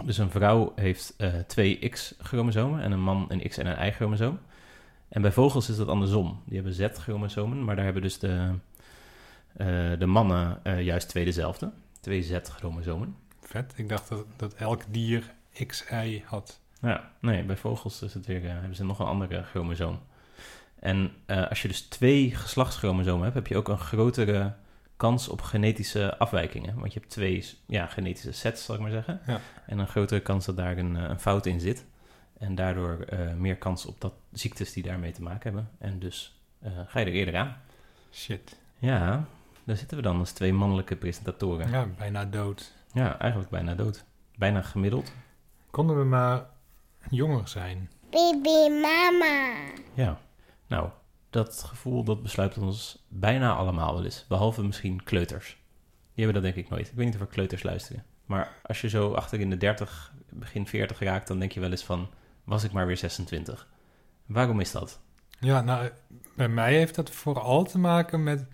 Dus 0.02 0.18
een 0.18 0.30
vrouw 0.30 0.72
heeft 0.76 1.14
eh, 1.18 1.34
twee 1.48 1.90
X-chromosomen 1.90 2.82
en 2.82 2.92
een 2.92 3.02
man 3.02 3.26
een 3.28 3.50
X- 3.50 3.58
en 3.58 3.66
een 3.66 3.88
Y-chromosoom. 3.88 4.40
En 5.10 5.22
bij 5.22 5.32
vogels 5.32 5.70
is 5.70 5.78
dat 5.78 5.88
andersom. 5.88 6.42
Die 6.46 6.56
hebben 6.56 6.74
Z-chromosomen, 6.74 7.64
maar 7.64 7.76
daar 7.76 7.86
hebben 7.86 8.02
dus 8.02 8.20
de, 8.20 8.52
eh, 9.54 9.68
de 10.00 10.06
mannen 10.06 10.60
eh, 10.64 10.82
juist 10.82 11.10
twee 11.10 11.26
dezelfde. 11.26 11.72
Twee 12.00 12.24
Z-chromosomen. 12.24 13.16
Vet. 13.42 13.74
Ik 13.76 13.90
dacht 13.90 14.10
dat, 14.10 14.26
dat 14.36 14.54
elk 14.54 14.82
dier 14.90 15.34
XY 15.68 16.22
had. 16.26 16.60
Ja, 16.82 17.12
nee, 17.20 17.44
bij 17.44 17.58
vogels 17.58 18.02
is 18.02 18.14
het 18.14 18.26
weer, 18.26 18.42
hebben 18.44 18.76
ze 18.76 18.86
nog 18.86 19.00
een 19.00 19.06
andere 19.06 19.44
chromosoom. 19.44 20.00
En 20.80 21.12
als 21.26 21.62
je 21.62 21.68
dus 21.68 21.82
twee 21.82 22.36
geslachtschromosomen 22.36 23.24
hebt, 23.24 23.36
heb 23.36 23.48
je 23.48 23.58
ook 23.58 23.68
een 23.68 23.78
grotere 23.78 24.54
kans 24.98 25.28
op 25.30 25.42
genetische 25.42 26.18
afwijkingen. 26.18 26.80
Want 26.80 26.94
je 26.94 27.00
hebt 27.00 27.12
twee 27.12 27.46
ja, 27.66 27.86
genetische 27.86 28.32
sets, 28.32 28.66
zal 28.66 28.76
ik 28.76 28.82
maar 28.82 28.92
zeggen. 28.92 29.22
Ja. 29.28 29.40
En 29.66 29.80
een 29.80 29.88
grotere 29.88 30.20
kans 30.20 30.46
dat 30.46 30.58
daar 30.58 30.78
een, 30.78 30.96
eh, 30.96 31.10
een 31.10 31.20
fout 31.20 31.46
in 31.46 31.60
zit. 31.60 31.86
En 32.38 32.56
daardoor 32.56 33.00
eh, 33.00 33.34
meer 33.34 33.56
kans 33.56 33.86
op 33.86 34.02
dat 34.02 34.14
ziektes 34.32 34.74
die 34.74 34.84
daarmee 34.84 35.12
te 35.12 35.22
maken 35.22 35.54
hebben. 35.54 35.70
En 35.78 36.00
dus 36.00 36.40
eh, 36.60 36.72
ga 36.86 37.00
je 37.00 37.06
er 37.06 37.12
eerder 37.12 37.36
aan. 37.36 37.58
Shit. 38.12 38.60
Ja, 38.78 39.26
daar 39.64 39.78
zitten 39.78 39.98
we 39.98 40.04
dan 40.04 40.20
als 40.20 40.32
twee 40.32 40.54
mannelijke 40.54 40.96
presentatoren. 40.96 41.70
Ja, 41.70 41.88
bijna 41.98 42.26
dood. 42.26 42.74
Ja, 42.94 43.20
eigenlijk 43.20 43.52
bijna 43.52 43.76
dood. 43.76 44.06
Bijna 44.38 44.62
gemiddeld. 44.62 45.14
Konden 45.70 45.98
we 45.98 46.04
maar 46.04 46.46
jonger 47.10 47.48
zijn? 47.48 47.90
Baby 48.10 48.70
mama. 48.70 49.54
Ja, 49.94 50.18
nou, 50.68 50.90
dat 51.34 51.64
gevoel 51.68 52.04
dat 52.04 52.24
besluit 52.24 52.58
ons 52.58 53.04
bijna 53.08 53.54
allemaal 53.54 53.94
wel 53.94 54.04
eens. 54.04 54.26
Behalve 54.28 54.64
misschien 54.64 55.04
kleuters. 55.04 55.58
Die 56.14 56.26
hebben 56.26 56.44
dat 56.44 56.54
denk 56.54 56.66
ik 56.66 56.72
nooit. 56.72 56.88
Ik 56.88 56.96
weet 56.96 57.06
niet 57.06 57.16
of 57.16 57.22
er 57.22 57.28
kleuters 57.28 57.64
luisteren. 57.64 58.06
Maar 58.26 58.52
als 58.64 58.82
je 58.82 58.90
zo 58.90 59.14
achter 59.14 59.40
in 59.40 59.50
de 59.50 59.58
30, 59.58 60.14
begin 60.30 60.68
40 60.68 61.00
raakt, 61.00 61.28
dan 61.28 61.40
denk 61.40 61.52
je 61.52 61.60
wel 61.60 61.72
eens 61.72 61.84
van, 61.84 62.10
was 62.44 62.64
ik 62.64 62.72
maar 62.72 62.86
weer 62.86 62.98
26. 62.98 63.68
Waarom 64.26 64.60
is 64.60 64.72
dat? 64.72 65.00
Ja, 65.40 65.62
nou, 65.62 65.90
bij 66.36 66.48
mij 66.50 66.74
heeft 66.74 66.96
dat 66.96 67.10
vooral 67.10 67.64
te 67.64 67.80
maken 67.80 68.24
met 68.24 68.46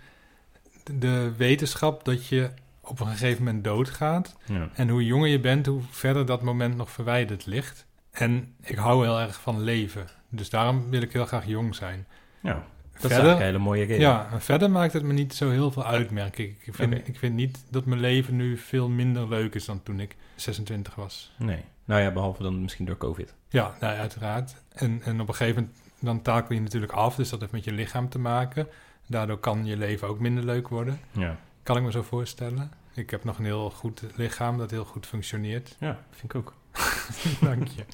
de 0.83 1.33
wetenschap 1.37 2.05
dat 2.05 2.27
je 2.27 2.51
op 2.81 2.99
een 2.99 3.07
gegeven 3.07 3.43
moment 3.43 3.63
doodgaat. 3.63 4.37
Ja, 4.45 4.69
En 4.73 4.89
hoe 4.89 5.05
jonger 5.05 5.27
je 5.27 5.39
bent, 5.39 5.65
hoe 5.65 5.81
verder 5.89 6.25
dat 6.25 6.41
moment 6.41 6.75
nog 6.75 6.91
verwijderd 6.91 7.45
ligt. 7.45 7.85
En 8.11 8.55
ik 8.61 8.77
hou 8.77 9.03
heel 9.03 9.19
erg 9.19 9.41
van 9.41 9.61
leven. 9.61 10.07
Dus 10.29 10.49
daarom 10.49 10.89
wil 10.89 11.01
ik 11.01 11.13
heel 11.13 11.25
graag 11.25 11.45
jong 11.45 11.75
zijn. 11.75 12.07
Ja 12.41 12.63
dat 12.93 13.11
is 13.11 13.17
eigenlijk 13.17 13.39
een 13.39 13.45
hele 13.45 13.63
mooie 13.63 13.83
reden. 13.83 13.99
Ja, 13.99 14.27
en 14.31 14.41
verder 14.41 14.71
maakt 14.71 14.93
het 14.93 15.03
me 15.03 15.13
niet 15.13 15.33
zo 15.33 15.49
heel 15.49 15.71
veel 15.71 15.85
uit, 15.85 16.11
merk 16.11 16.37
ik. 16.37 16.57
Ik 16.61 16.73
vind, 16.75 17.07
ik 17.07 17.17
vind 17.17 17.35
niet 17.35 17.63
dat 17.69 17.85
mijn 17.85 17.99
leven 17.99 18.35
nu 18.35 18.57
veel 18.57 18.89
minder 18.89 19.29
leuk 19.29 19.55
is 19.55 19.65
dan 19.65 19.83
toen 19.83 19.99
ik 19.99 20.15
26 20.35 20.95
was. 20.95 21.31
Nee, 21.37 21.63
nou 21.85 22.01
ja, 22.01 22.11
behalve 22.11 22.43
dan 22.43 22.61
misschien 22.61 22.85
door 22.85 22.97
COVID. 22.97 23.33
Ja, 23.49 23.75
nou, 23.79 23.97
uiteraard. 23.97 24.55
En, 24.73 25.01
en 25.03 25.21
op 25.21 25.27
een 25.27 25.35
gegeven 25.35 25.61
moment, 25.61 25.79
dan 25.99 26.21
takel 26.21 26.55
je 26.55 26.61
natuurlijk 26.61 26.91
af. 26.91 27.15
Dus 27.15 27.29
dat 27.29 27.39
heeft 27.39 27.51
met 27.51 27.63
je 27.63 27.71
lichaam 27.71 28.09
te 28.09 28.19
maken. 28.19 28.67
Daardoor 29.07 29.37
kan 29.39 29.65
je 29.65 29.77
leven 29.77 30.07
ook 30.07 30.19
minder 30.19 30.43
leuk 30.43 30.67
worden. 30.67 30.99
Ja, 31.11 31.37
Kan 31.63 31.77
ik 31.77 31.83
me 31.83 31.91
zo 31.91 32.01
voorstellen. 32.01 32.71
Ik 32.93 33.09
heb 33.09 33.23
nog 33.23 33.37
een 33.37 33.45
heel 33.45 33.69
goed 33.69 34.03
lichaam 34.15 34.57
dat 34.57 34.71
heel 34.71 34.85
goed 34.85 35.05
functioneert. 35.05 35.75
ja 35.79 35.99
vind 36.11 36.33
ik 36.33 36.35
ook. 36.35 36.53
Dank 37.41 37.67
je. 37.67 37.85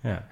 Ja. 0.00 0.26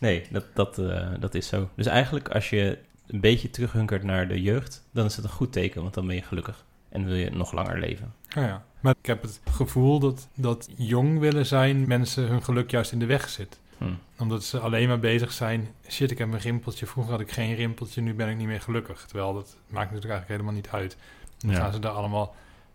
Nee, 0.00 0.26
dat, 0.30 0.44
dat, 0.54 0.78
eh, 0.78 1.08
dat 1.18 1.34
is 1.34 1.46
zo. 1.48 1.68
Dus 1.74 1.86
eigenlijk 1.86 2.28
als 2.28 2.50
je 2.50 2.78
een 3.06 3.20
beetje 3.20 3.50
terughunkert 3.50 4.02
naar 4.02 4.28
de 4.28 4.42
jeugd, 4.42 4.82
dan 4.90 5.04
is 5.06 5.16
het 5.16 5.24
een 5.24 5.30
goed 5.30 5.52
teken, 5.52 5.82
want 5.82 5.94
dan 5.94 6.06
ben 6.06 6.16
je 6.16 6.22
gelukkig. 6.22 6.64
En 6.88 7.04
wil 7.04 7.14
je 7.14 7.30
nog 7.30 7.52
langer 7.52 7.78
leven. 7.80 8.14
Oh 8.36 8.42
ja. 8.42 8.64
Maar 8.80 8.94
ik 9.00 9.06
heb 9.06 9.22
het 9.22 9.40
gevoel 9.50 9.98
dat, 9.98 10.28
dat 10.34 10.68
jong 10.76 11.18
willen 11.18 11.46
zijn 11.46 11.88
mensen 11.88 12.26
hun 12.28 12.42
geluk 12.44 12.70
juist 12.70 12.92
in 12.92 12.98
de 12.98 13.06
weg 13.06 13.28
zit. 13.28 13.58
Hm. 13.78 13.84
Omdat 14.18 14.44
ze 14.44 14.58
alleen 14.58 14.88
maar 14.88 14.98
bezig 14.98 15.32
zijn. 15.32 15.68
Shit, 15.88 16.10
ik 16.10 16.18
heb 16.18 16.32
een 16.32 16.38
rimpeltje. 16.38 16.86
Vroeger 16.86 17.12
had 17.12 17.20
ik 17.20 17.30
geen 17.32 17.54
rimpeltje, 17.54 18.00
nu 18.00 18.14
ben 18.14 18.28
ik 18.28 18.36
niet 18.36 18.46
meer 18.46 18.60
gelukkig. 18.60 19.04
Terwijl 19.06 19.34
dat 19.34 19.56
maakt 19.66 19.90
natuurlijk 19.92 20.12
eigenlijk 20.12 20.28
helemaal 20.28 20.52
niet 20.52 20.68
uit. 20.70 20.96
Dan 21.38 21.50
Ja. 21.50 21.56
gaan 21.56 21.72
ze 21.72 21.78
daar 21.78 21.92
allemaal 21.92 22.34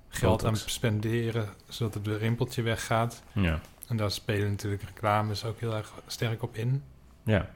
geld 0.10 0.46
aan 0.46 0.56
spenderen, 0.56 1.50
zodat 1.70 1.94
het 1.94 2.08
rimpeltje 2.08 2.62
weggaat. 2.62 3.24
Ja. 3.32 3.60
En 3.88 3.98
daar 3.98 4.12
spelen 4.12 4.50
natuurlijk 4.50 4.82
reclames 4.84 5.46
ook 5.46 5.60
heel 5.60 5.75
erg 5.75 5.94
sterk 6.08 6.44
op 6.44 6.56
in. 6.56 6.84
Ja. 7.24 7.50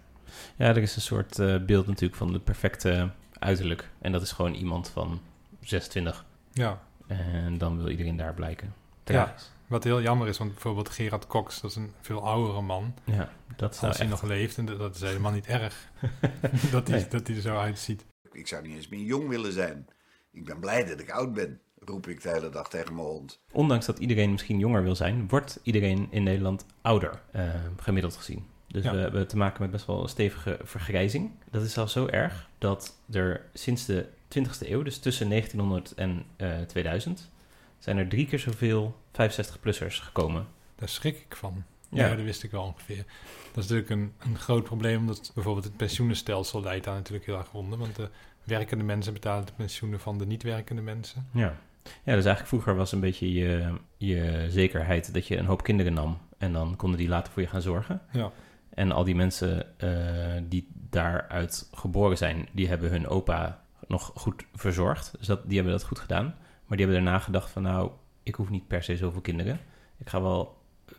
ja, 0.55 0.65
er 0.67 0.77
is 0.77 0.95
een 0.95 1.01
soort 1.01 1.39
eh, 1.39 1.57
beeld 1.65 1.87
natuurlijk 1.87 2.15
van 2.15 2.31
de 2.33 2.39
perfecte 2.39 3.09
uiterlijk. 3.39 3.89
En 4.01 4.11
dat 4.11 4.21
is 4.21 4.31
gewoon 4.31 4.53
iemand 4.53 4.89
van 4.89 5.21
26. 5.61 6.25
Ja, 6.51 6.81
En 7.07 7.57
dan 7.57 7.77
wil 7.77 7.89
iedereen 7.89 8.15
daar 8.17 8.33
blijken. 8.33 8.73
Ja. 9.05 9.35
Wat 9.67 9.83
heel 9.83 10.01
jammer 10.01 10.27
is, 10.27 10.37
want 10.37 10.51
bijvoorbeeld 10.51 10.89
Gerard 10.89 11.27
Cox, 11.27 11.61
dat 11.61 11.69
is 11.71 11.75
een 11.77 11.91
veel 12.01 12.23
oudere 12.27 12.61
man. 12.61 12.93
Ja, 13.03 13.29
dat 13.55 13.75
zou 13.75 13.87
Als 13.87 13.97
hij 13.99 14.09
echt... 14.11 14.21
nog 14.21 14.29
leeft, 14.29 14.57
en 14.57 14.65
dat- 14.65 14.95
is 14.95 15.01
helemaal 15.11 15.31
niet 15.31 15.47
erg. 15.47 15.89
dat, 16.71 16.87
hij, 16.87 16.99
Nee. 16.99 17.07
dat 17.09 17.27
hij 17.27 17.35
er 17.35 17.41
zo 17.41 17.57
uitziet. 17.57 18.05
Ik 18.31 18.47
zou 18.47 18.67
niet 18.67 18.75
eens 18.75 18.87
meer 18.87 18.99
jong 19.05 19.27
willen 19.27 19.51
zijn. 19.53 19.87
Ik 20.31 20.45
ben 20.45 20.59
blij 20.59 20.85
dat 20.85 20.99
ik 20.99 21.09
oud 21.09 21.33
ben, 21.33 21.59
roep 21.79 22.07
ik 22.07 22.21
de 22.21 22.29
hele 22.29 22.49
dag 22.49 22.69
tegen 22.69 22.95
mijn 22.95 23.07
hond. 23.07 23.39
Ondanks 23.51 23.85
dat 23.85 23.99
iedereen 23.99 24.31
misschien 24.31 24.59
jonger 24.59 24.83
wil 24.83 24.95
zijn, 24.95 25.27
wordt 25.27 25.59
iedereen 25.63 26.07
in 26.09 26.23
Nederland 26.23 26.65
ouder, 26.81 27.21
eh, 27.31 27.43
gemiddeld 27.77 28.15
gezien. 28.15 28.45
Dus 28.75 28.83
Ja. 28.83 28.91
we 28.91 28.97
hebben 28.97 29.27
te 29.27 29.37
maken 29.37 29.61
met 29.61 29.71
best 29.71 29.85
wel 29.85 30.01
een 30.01 30.09
stevige 30.09 30.59
vergrijzing. 30.63 31.31
Dat 31.51 31.61
is 31.63 31.73
zelfs 31.73 31.93
zo 31.93 32.07
erg 32.07 32.49
dat 32.57 32.95
er 33.11 33.41
sinds 33.53 33.85
de 33.85 34.05
20e 34.27 34.69
eeuw, 34.69 34.81
dus 34.83 34.99
tussen 34.99 35.29
1900 35.29 35.93
en 35.93 36.25
eh, 36.35 36.61
2000, 36.67 37.29
zijn 37.79 37.97
er 37.97 38.07
drie 38.07 38.27
keer 38.27 38.39
zoveel 38.39 38.95
65-plussers 39.11 39.99
gekomen. 40.01 40.47
Daar 40.75 40.89
schrik 40.89 41.25
ik 41.29 41.35
van. 41.35 41.63
Ja. 41.89 42.07
Ja, 42.07 42.15
dat 42.15 42.25
wist 42.25 42.43
ik 42.43 42.51
wel 42.51 42.63
ongeveer. 42.63 43.05
Dat 43.53 43.63
is 43.63 43.69
natuurlijk 43.69 43.89
een, 43.89 44.13
een 44.29 44.37
groot 44.37 44.63
probleem, 44.63 44.99
omdat 44.99 45.31
bijvoorbeeld 45.33 45.65
het 45.65 45.77
pensioenenstelsel 45.77 46.61
leidt 46.61 46.85
daar 46.85 46.95
natuurlijk 46.95 47.25
heel 47.25 47.37
erg 47.37 47.53
onder. 47.53 47.79
Want 47.79 47.95
de 47.95 48.09
werkende 48.43 48.83
mensen 48.83 49.13
betalen 49.13 49.45
de 49.45 49.51
pensioenen 49.55 49.99
van 49.99 50.17
de 50.17 50.25
niet-werkende 50.25 50.81
mensen. 50.81 51.27
Ja. 51.31 51.41
ja, 51.83 52.15
dus 52.15 52.25
eigenlijk 52.25 52.47
vroeger 52.47 52.75
was 52.75 52.91
een 52.91 52.99
beetje 52.99 53.33
je, 53.33 53.73
je 53.97 54.47
zekerheid 54.49 55.13
dat 55.13 55.27
je 55.27 55.37
een 55.37 55.45
hoop 55.45 55.63
kinderen 55.63 55.93
nam 55.93 56.17
en 56.37 56.53
dan 56.53 56.75
konden 56.75 56.99
die 56.99 57.07
later 57.09 57.33
voor 57.33 57.41
je 57.41 57.47
gaan 57.47 57.61
zorgen. 57.61 58.01
Ja, 58.11 58.31
En 58.75 58.91
al 58.91 59.03
die 59.03 59.15
mensen 59.15 59.79
eh, 59.79 60.41
die 60.43 60.67
daaruit 60.89 61.69
geboren 61.71 62.17
zijn, 62.17 62.47
die 62.51 62.67
hebben 62.67 62.89
hun 62.89 63.07
opa 63.07 63.61
nog 63.87 64.11
goed 64.15 64.45
verzorgd. 64.53 65.13
Dus 65.17 65.27
dat, 65.27 65.41
die 65.45 65.55
hebben 65.55 65.73
dat 65.73 65.83
goed 65.83 65.99
gedaan. 65.99 66.25
Maar 66.65 66.77
die 66.77 66.85
hebben 66.85 67.03
daarna 67.03 67.19
gedacht 67.19 67.49
van 67.49 67.61
nou, 67.61 67.91
ik 68.23 68.35
hoef 68.35 68.49
niet 68.49 68.67
per 68.67 68.83
se 68.83 68.97
zoveel 68.97 69.21
kinderen. 69.21 69.59
Ik 69.97 70.09
ga 70.09 70.21
wel 70.21 70.57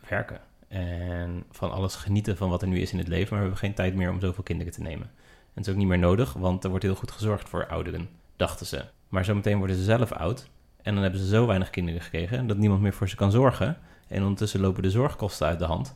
werken. 0.09 0.39
En 0.67 1.43
van 1.51 1.71
alles 1.71 1.95
genieten 1.95 2.37
van 2.37 2.49
wat 2.49 2.61
er 2.61 2.67
nu 2.67 2.79
is 2.79 2.91
in 2.91 2.97
het 2.97 3.07
leven. 3.07 3.29
Maar 3.29 3.39
we 3.39 3.43
hebben 3.49 3.57
geen 3.57 3.73
tijd 3.73 3.95
meer 3.95 4.09
om 4.11 4.19
zoveel 4.19 4.43
kinderen 4.43 4.73
te 4.73 4.81
nemen. 4.81 5.07
En 5.07 5.53
het 5.53 5.65
is 5.65 5.71
ook 5.71 5.79
niet 5.79 5.87
meer 5.87 5.99
nodig, 5.99 6.33
want 6.33 6.63
er 6.63 6.69
wordt 6.69 6.85
heel 6.85 6.95
goed 6.95 7.11
gezorgd 7.11 7.49
voor 7.49 7.67
ouderen, 7.67 8.09
dachten 8.35 8.65
ze. 8.65 8.85
Maar 9.07 9.25
zometeen 9.25 9.57
worden 9.57 9.75
ze 9.75 9.83
zelf 9.83 10.11
oud. 10.11 10.49
En 10.81 10.93
dan 10.93 11.03
hebben 11.03 11.21
ze 11.21 11.27
zo 11.27 11.47
weinig 11.47 11.69
kinderen 11.69 12.01
gekregen 12.01 12.47
dat 12.47 12.57
niemand 12.57 12.81
meer 12.81 12.93
voor 12.93 13.09
ze 13.09 13.15
kan 13.15 13.31
zorgen. 13.31 13.77
En 14.07 14.21
ondertussen 14.21 14.59
lopen 14.59 14.83
de 14.83 14.89
zorgkosten 14.89 15.47
uit 15.47 15.59
de 15.59 15.65
hand. 15.65 15.95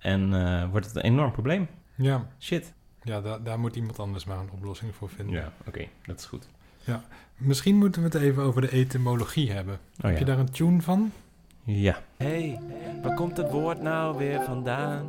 En 0.00 0.34
eh, 0.34 0.70
wordt 0.70 0.86
het 0.86 0.96
een 0.96 1.02
enorm 1.02 1.32
probleem. 1.32 1.68
ja. 1.94 2.26
Shit. 2.38 2.72
ja 3.02 3.20
da- 3.20 3.38
daar 3.38 3.58
moet 3.58 3.76
iemand 3.76 3.98
anders 3.98 4.24
maar 4.24 4.38
een 4.38 4.50
oplossing 4.52 4.94
voor 4.94 5.08
vinden. 5.08 5.34
Ja, 5.34 5.52
oké, 5.66 5.84
dat 6.06 6.18
is 6.18 6.24
goed. 6.24 6.46
Misschien 7.36 7.76
moeten 7.76 8.02
we 8.02 8.08
het 8.08 8.16
even 8.22 8.42
over 8.42 8.60
de 8.60 8.70
etymologie 8.72 9.52
hebben. 9.52 9.74
Oh, 9.74 10.02
Heb 10.04 10.12
ja. 10.12 10.18
je 10.18 10.24
daar 10.24 10.38
een 10.38 10.50
tune 10.50 10.82
van? 10.82 11.12
ja. 11.64 11.98
Hey, 12.16 12.60
waar 13.02 13.14
komt 13.14 13.36
het 13.36 13.50
woord 13.50 13.82
nou 13.82 14.18
weer 14.18 14.42
vandaan? 14.42 15.06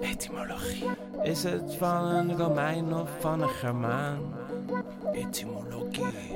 Etymologie. 0.00 0.84
Is 1.22 1.42
het 1.42 1.74
van 1.76 2.04
een 2.04 2.36
Romein 2.36 2.94
of 2.94 3.10
van 3.20 3.42
een 3.42 3.48
Germaan? 3.48 4.18
Etymologie. 5.12 5.69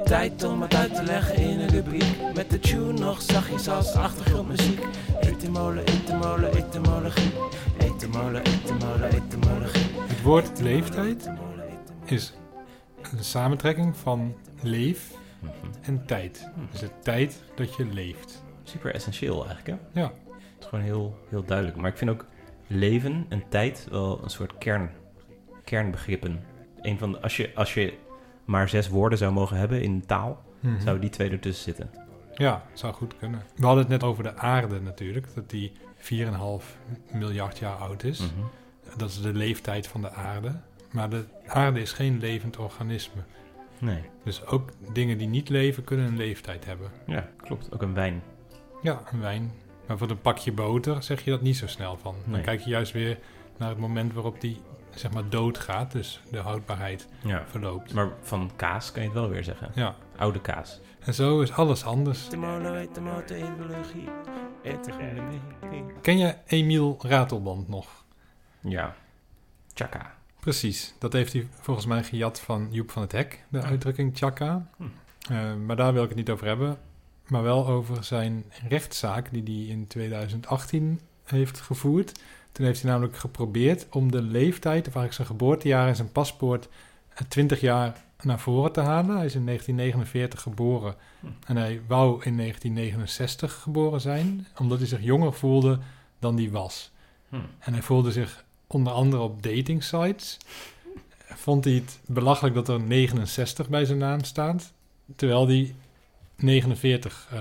Tijd 0.04 0.42
om 0.44 0.62
het 0.62 0.74
uit 0.74 0.94
te 0.94 1.02
leggen 1.02 1.36
in 1.36 1.60
een 1.60 1.68
rubriek. 1.68 2.16
Met 2.34 2.50
de 2.50 2.58
tune 2.58 2.92
nog 2.92 3.22
zachtjes 3.22 3.68
als 3.68 3.92
achtergrondmuziek. 3.94 4.80
Etymole, 5.20 5.80
etymole, 5.82 6.48
etymologie. 6.48 7.32
Etymole, 7.78 8.38
etymole, 8.40 9.06
etymologie. 9.06 9.86
Het 10.06 10.22
woord 10.22 10.60
leeftijd 10.60 11.30
is 12.04 12.34
een 13.12 13.24
samentrekking 13.24 13.96
van 13.96 14.34
leef 14.62 15.10
Mhm. 15.40 15.52
en 15.82 16.06
tijd. 16.06 16.50
Dus 16.70 16.80
de 16.80 16.90
tijd 17.02 17.42
dat 17.54 17.74
je 17.76 17.84
leeft. 17.86 18.42
Super 18.62 18.94
essentieel 18.94 19.46
eigenlijk, 19.46 19.80
hè? 19.92 20.00
Ja, 20.00 20.06
Het 20.06 20.62
is 20.62 20.66
gewoon 20.66 20.84
heel, 20.84 21.18
heel 21.28 21.44
duidelijk. 21.44 21.76
Maar 21.76 21.90
ik 21.90 21.96
vind 21.96 22.10
ook 22.10 22.26
leven 22.66 23.26
en 23.28 23.42
tijd 23.48 23.86
wel 23.90 24.20
een 24.22 24.30
soort 24.30 24.58
kern, 24.58 24.90
kernbegrippen. 25.64 26.44
Een 26.82 26.98
van 26.98 27.12
de, 27.12 27.20
als, 27.20 27.36
je, 27.36 27.50
als 27.54 27.74
je 27.74 27.92
maar 28.44 28.68
zes 28.68 28.88
woorden 28.88 29.18
zou 29.18 29.32
mogen 29.32 29.56
hebben 29.56 29.82
in 29.82 30.06
taal, 30.06 30.42
Mhm. 30.60 30.80
zouden 30.80 31.00
die 31.00 31.10
twee 31.10 31.30
ertussen 31.30 31.64
zitten. 31.64 31.90
Ja, 32.34 32.64
zou 32.72 32.92
goed 32.94 33.16
kunnen. 33.18 33.42
We 33.56 33.64
hadden 33.64 33.82
het 33.82 33.92
net 33.92 34.02
over 34.02 34.22
de 34.22 34.36
aarde 34.36 34.80
natuurlijk, 34.80 35.26
dat 35.34 35.50
die 35.50 35.72
4,5 35.96 36.76
miljard 37.12 37.58
jaar 37.58 37.76
oud 37.76 38.02
is. 38.02 38.18
Mhm. 38.20 38.30
Dat 38.96 39.08
is 39.10 39.20
de 39.22 39.32
leeftijd 39.34 39.86
van 39.86 40.00
de 40.00 40.10
aarde. 40.12 40.52
Maar 40.90 41.10
de 41.10 41.24
aarde 41.46 41.80
is 41.80 41.92
geen 41.92 42.18
levend 42.18 42.56
organisme. 42.56 43.20
Nee, 43.78 44.02
Dus 44.24 44.46
ook 44.46 44.70
dingen 44.92 45.18
die 45.18 45.28
niet 45.28 45.48
leven 45.48 45.84
kunnen 45.84 46.06
een 46.06 46.16
leeftijd 46.16 46.64
hebben. 46.64 46.90
ja, 47.06 47.28
klopt. 47.36 47.72
Ook 47.74 47.82
een 47.82 47.94
wijn. 47.94 48.22
Ja, 48.82 49.00
een 49.12 49.20
wijn. 49.20 49.52
Maar 49.86 49.98
voor 49.98 50.10
een 50.10 50.20
pakje 50.20 50.52
boter 50.52 51.02
zeg 51.02 51.24
je 51.24 51.30
dat 51.30 51.40
niet 51.42 51.56
zo 51.56 51.66
snel 51.66 51.96
van. 51.96 52.14
Dan 52.22 52.32
Nee. 52.32 52.42
kijk 52.42 52.60
je 52.60 52.70
juist 52.70 52.92
weer 52.92 53.18
naar 53.58 53.68
het 53.68 53.78
moment 53.78 54.12
waarop 54.12 54.40
die 54.40 54.60
zeg 54.96 55.12
maar 55.12 55.28
doodgaat. 55.28 55.92
Dus 55.92 56.20
de 56.30 56.38
houdbaarheid 56.38 57.06
Ja. 57.24 57.44
verloopt. 57.46 57.92
Maar 57.94 58.08
van 58.22 58.50
kaas 58.56 58.92
kan 58.92 59.02
je 59.02 59.08
het 59.08 59.18
wel 59.18 59.28
weer 59.28 59.44
zeggen. 59.44 59.70
Ja, 59.74 59.94
Oude 60.16 60.40
kaas. 60.40 60.80
en 61.00 61.14
zo 61.14 61.40
is 61.40 61.52
alles 61.52 61.84
anders. 61.84 62.28
Ken 66.00 66.18
je 66.18 66.34
Emiel 66.46 66.96
Ratelband 67.00 67.68
nog? 67.68 68.04
Ja. 68.60 68.94
Chaka. 69.74 70.14
Precies, 70.40 70.94
dat 70.98 71.12
heeft 71.12 71.32
hij 71.32 71.48
volgens 71.60 71.86
mij 71.86 72.02
gejat 72.04 72.40
van 72.40 72.68
Joep 72.70 72.90
van 72.90 73.02
het 73.02 73.12
Hek, 73.12 73.44
de 73.48 73.58
Ah. 73.62 73.64
uitdrukking 73.68 74.16
chaka. 74.16 74.68
Hm. 74.76 74.82
Eh, 75.32 75.54
maar 75.54 75.76
daar 75.76 75.92
wil 75.92 76.02
ik 76.02 76.08
het 76.08 76.18
niet 76.18 76.30
over 76.30 76.46
hebben. 76.46 76.78
Maar 77.26 77.42
wel 77.42 77.66
over 77.66 78.04
zijn 78.04 78.44
rechtszaak 78.68 79.28
die 79.32 79.42
hij 79.42 79.72
in 79.74 79.86
2018 79.86 81.00
heeft 81.24 81.60
gevoerd. 81.60 82.20
Toen 82.54 82.66
heeft 82.66 82.82
hij 82.82 82.90
namelijk 82.90 83.16
geprobeerd 83.16 83.86
om 83.90 84.10
de 84.10 84.22
leeftijd, 84.22 84.78
of 84.78 84.94
eigenlijk 84.94 85.14
zijn 85.14 85.26
geboortejaar 85.26 85.88
en 85.88 85.96
zijn 85.96 86.12
paspoort, 86.12 86.68
eh, 87.14 87.26
20 87.28 87.60
jaar 87.60 88.02
naar 88.22 88.40
voren 88.40 88.72
te 88.72 88.80
halen. 88.80 89.16
Hij 89.16 89.24
is 89.24 89.34
in 89.34 89.44
1949 89.44 90.40
geboren 90.40 90.94
Hm. 91.20 91.26
en 91.46 91.56
hij 91.56 91.80
wou 91.86 92.22
in 92.24 92.34
1969 92.36 93.54
geboren 93.54 94.00
zijn, 94.00 94.46
omdat 94.58 94.78
hij 94.78 94.86
zich 94.86 95.02
jonger 95.02 95.32
voelde 95.32 95.78
dan 96.18 96.36
hij 96.36 96.50
was. 96.50 96.90
Hm. 97.28 97.36
En 97.58 97.72
hij 97.72 97.82
voelde 97.82 98.12
zich 98.12 98.44
onder 98.66 98.92
andere 98.92 99.22
op 99.22 99.42
dating 99.42 99.82
sites. 99.84 100.38
Vond 101.26 101.64
hij 101.64 101.74
het 101.74 102.00
belachelijk 102.06 102.54
dat 102.54 102.68
er 102.68 102.80
69 102.80 103.68
bij 103.68 103.84
zijn 103.84 103.98
naam 103.98 104.24
staat. 104.24 104.72
Terwijl 105.16 105.46
hij 105.46 105.74
49 106.36 107.28
eh, 107.32 107.40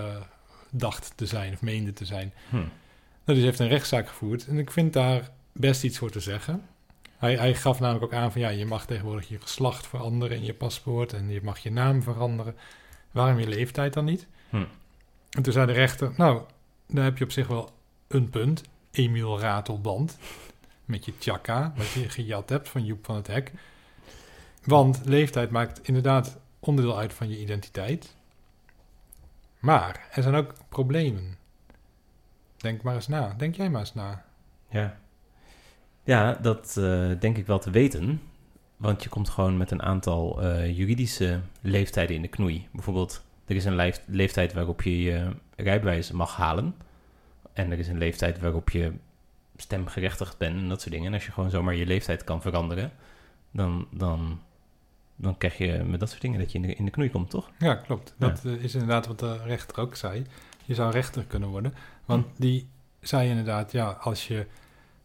dacht 0.70 1.14
te 1.16 1.26
zijn 1.26 1.54
of 1.54 1.62
meende 1.62 1.94
te 1.94 2.06
zijn. 2.06 2.34
Hm. 2.50 2.58
Nou, 3.26 3.38
dus 3.38 3.38
hij 3.38 3.46
heeft 3.46 3.60
een 3.60 3.68
rechtszaak 3.68 4.08
gevoerd. 4.08 4.48
En 4.48 4.58
ik 4.58 4.72
vind 4.72 4.94
daar 4.94 5.30
best 5.52 5.84
iets 5.84 5.98
voor 5.98 6.10
te 6.10 6.20
zeggen. 6.20 6.66
Hij, 7.18 7.36
hij 7.36 7.56
gaf 7.56 7.80
namelijk 7.80 8.06
ook 8.06 8.14
aan 8.14 8.32
van 8.32 8.42
ja, 8.42 8.50
je 8.50 8.66
mag 8.66 8.86
tegenwoordig 8.86 9.30
je 9.30 9.42
geslacht 9.42 9.88
veranderen 9.88 10.38
in 10.38 10.44
je 10.44 10.54
paspoort. 10.54 11.14
En 11.14 11.30
je 11.30 11.40
mag 11.44 11.60
je 11.60 11.72
naam 11.72 12.04
veranderen. 12.04 12.56
Waarom 13.12 13.40
je 13.40 13.48
leeftijd 13.48 13.94
dan 13.94 14.06
niet? 14.06 14.28
Hm. 14.50 14.66
En 15.30 15.44
toen 15.44 15.54
zei 15.54 15.66
de 15.66 15.72
rechter, 15.72 16.14
nou, 16.18 16.42
daar 16.88 17.04
heb 17.04 17.18
je 17.18 17.24
op 17.24 17.32
zich 17.32 17.48
wel 17.48 17.72
een 18.08 18.30
punt. 18.30 18.64
Emiel 18.92 19.40
Ratelband. 19.40 20.18
Met 20.86 21.06
je 21.06 21.18
tjaka, 21.18 21.74
wat 21.76 21.92
je 21.92 22.10
gejat 22.10 22.50
hebt 22.50 22.70
van 22.70 22.86
Joep 22.86 23.06
van 23.06 23.16
het 23.16 23.28
Hek. 23.28 23.52
Want 24.64 25.02
leeftijd 25.06 25.50
maakt 25.50 25.88
inderdaad 25.88 26.38
onderdeel 26.60 26.98
uit 26.98 27.14
van 27.14 27.30
je 27.30 27.40
identiteit. 27.40 28.16
Maar 29.60 30.08
er 30.12 30.24
zijn 30.24 30.36
ook 30.36 30.54
problemen. 30.70 31.38
Denk 32.64 32.82
maar 32.82 32.96
eens 32.96 33.08
na. 33.08 33.34
Denk 33.38 33.56
jij 33.56 33.70
maar 33.70 33.80
eens 33.80 33.94
na. 33.94 34.24
Ja. 34.70 34.98
Ja, 36.04 36.34
dat 36.34 36.78
eh, 36.78 37.10
denk 37.20 37.38
ik 37.38 37.46
wel 37.48 37.60
te 37.60 37.72
weten. 37.72 38.22
Want 38.78 39.04
je 39.04 39.10
komt 39.10 39.30
gewoon 39.30 39.58
met 39.58 39.72
een 39.72 39.82
aantal 39.82 40.42
eh, 40.42 40.78
juridische 40.78 41.40
leeftijden 41.62 42.16
in 42.16 42.22
de 42.22 42.28
knoei. 42.28 42.68
Bijvoorbeeld, 42.72 43.24
er 43.46 43.56
is 43.56 43.66
een 43.66 43.76
leef- 43.76 44.02
leeftijd 44.08 44.54
waarop 44.54 44.82
je 44.82 45.02
je 45.02 45.32
rijbewijs 45.56 46.12
mag 46.12 46.36
halen. 46.36 46.76
En 47.54 47.72
er 47.72 47.80
is 47.80 47.88
een 47.88 47.98
leeftijd 47.98 48.40
waarop 48.40 48.70
je 48.70 48.92
stemgerechtigd 49.56 50.38
bent 50.38 50.60
en 50.60 50.70
dat 50.70 50.82
soort 50.82 50.94
dingen. 50.94 51.08
En 51.08 51.14
als 51.14 51.26
je 51.26 51.32
gewoon 51.32 51.50
zomaar 51.50 51.76
je 51.76 51.86
leeftijd 51.86 52.24
kan 52.24 52.42
veranderen, 52.42 52.92
dan, 53.52 53.88
dan, 53.92 54.42
dan 55.16 55.38
krijg 55.38 55.58
je 55.58 55.84
met 55.84 56.00
dat 56.00 56.10
soort 56.10 56.22
dingen 56.22 56.40
dat 56.40 56.52
je 56.52 56.58
in 56.60 56.68
de, 56.68 56.76
in 56.76 56.86
de 56.86 56.92
knoei 56.92 57.10
komt, 57.10 57.30
toch? 57.30 57.50
Ja, 57.60 57.76
klopt. 57.76 58.16
Dat 58.18 58.46
eh, 58.46 58.52
is 58.52 58.74
inderdaad 58.74 59.08
wat 59.08 59.20
de 59.20 59.38
rechter 59.44 59.80
ook 59.80 59.96
zei. 59.96 60.26
Je 60.66 60.74
zou 60.74 60.92
rechter 60.92 61.24
kunnen 61.24 61.50
worden. 61.50 61.74
Want 62.06 62.26
die 62.38 62.68
zei 63.00 63.30
inderdaad, 63.30 63.72
ja, 63.72 63.90
als 63.90 64.28
je 64.28 64.46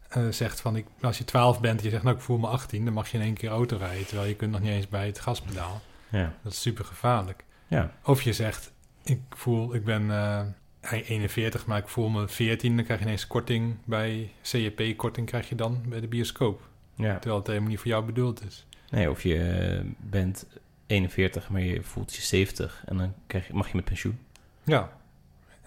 eh, 0.08 0.28
zegt 0.28 0.60
van, 0.60 0.76
ik, 0.76 0.86
als 1.00 1.18
je 1.18 1.24
12 1.24 1.60
bent 1.60 1.78
en 1.78 1.84
je 1.84 1.90
zegt, 1.90 2.02
nou, 2.02 2.16
ik 2.16 2.22
voel 2.22 2.38
me 2.38 2.46
18, 2.46 2.84
dan 2.84 2.94
mag 2.94 3.10
je 3.10 3.18
in 3.18 3.24
één 3.24 3.34
keer 3.34 3.50
auto 3.50 3.76
rijden. 3.76 4.06
Terwijl 4.06 4.28
je 4.28 4.36
kunt 4.36 4.52
nog 4.52 4.60
niet 4.60 4.70
eens 4.70 4.88
bij 4.88 5.06
het 5.06 5.20
gaspedaal. 5.20 5.80
Ja. 6.08 6.34
Dat 6.42 6.52
is 6.52 6.60
super 6.60 6.84
gevaarlijk. 6.84 7.44
Ja. 7.66 7.92
Of 8.04 8.22
je 8.22 8.32
zegt, 8.32 8.72
ik 9.02 9.20
voel, 9.30 9.74
ik 9.74 9.84
ben 9.84 10.10
eh, 10.10 10.42
41, 10.80 11.66
maar 11.66 11.78
ik 11.78 11.88
voel 11.88 12.08
me 12.08 12.28
14. 12.28 12.76
Dan 12.76 12.84
krijg 12.84 13.00
je 13.00 13.06
ineens 13.06 13.26
korting 13.26 13.76
bij 13.84 14.32
CJP-korting 14.42 15.26
krijg 15.26 15.48
je 15.48 15.54
dan 15.54 15.82
bij 15.88 16.00
de 16.00 16.08
bioscoop. 16.08 16.68
ja. 16.94 17.12
Terwijl 17.12 17.36
het 17.36 17.46
helemaal 17.46 17.68
niet 17.68 17.78
voor 17.78 17.88
jou 17.88 18.04
bedoeld 18.04 18.44
is. 18.46 18.66
Nee, 18.90 19.10
of 19.10 19.22
je 19.22 19.38
eh, 19.38 19.84
bent 19.98 20.46
41, 20.86 21.48
maar 21.48 21.60
je 21.60 21.82
voelt 21.82 22.14
je 22.14 22.22
70 22.22 22.82
en 22.86 22.96
dan 22.96 23.14
krijg 23.26 23.46
je, 23.46 23.54
mag 23.54 23.68
je 23.68 23.76
met 23.76 23.84
pensioen. 23.84 24.18
Ja, 24.64 24.92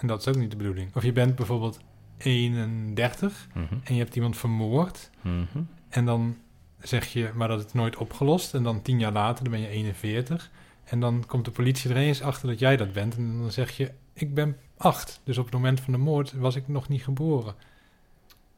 en 0.01 0.07
dat 0.07 0.19
is 0.19 0.27
ook 0.27 0.35
niet 0.35 0.51
de 0.51 0.57
bedoeling. 0.57 0.95
Of 0.95 1.03
je 1.03 1.11
bent 1.13 1.35
bijvoorbeeld 1.35 1.79
31 2.17 3.47
Mhm. 3.53 3.73
en 3.83 3.93
je 3.95 3.99
hebt 4.01 4.15
iemand 4.15 4.37
vermoord. 4.37 5.09
Mhm. 5.21 5.61
En 5.89 6.05
dan 6.05 6.37
zeg 6.81 7.07
je, 7.07 7.31
maar 7.35 7.47
dat 7.47 7.65
is 7.65 7.73
nooit 7.73 7.95
opgelost. 7.97 8.53
En 8.53 8.63
dan 8.63 8.81
tien 8.81 8.99
jaar 8.99 9.11
later, 9.11 9.43
dan 9.43 9.53
ben 9.53 9.61
je 9.61 9.67
41. 9.67 10.51
En 10.83 10.99
dan 10.99 11.23
komt 11.27 11.45
de 11.45 11.51
politie 11.51 11.89
er 11.89 11.95
eens 11.97 12.21
achter 12.21 12.47
dat 12.47 12.59
jij 12.59 12.77
dat 12.77 12.93
bent. 12.93 13.15
En 13.17 13.37
dan 13.37 13.51
zeg 13.51 13.77
je, 13.77 13.91
ik 14.13 14.33
ben 14.33 14.57
acht. 14.77 15.21
Dus 15.23 15.37
op 15.37 15.45
het 15.45 15.53
moment 15.53 15.79
van 15.79 15.93
de 15.93 15.99
moord 15.99 16.33
was 16.33 16.55
ik 16.55 16.67
nog 16.67 16.87
niet 16.87 17.03
geboren. 17.03 17.55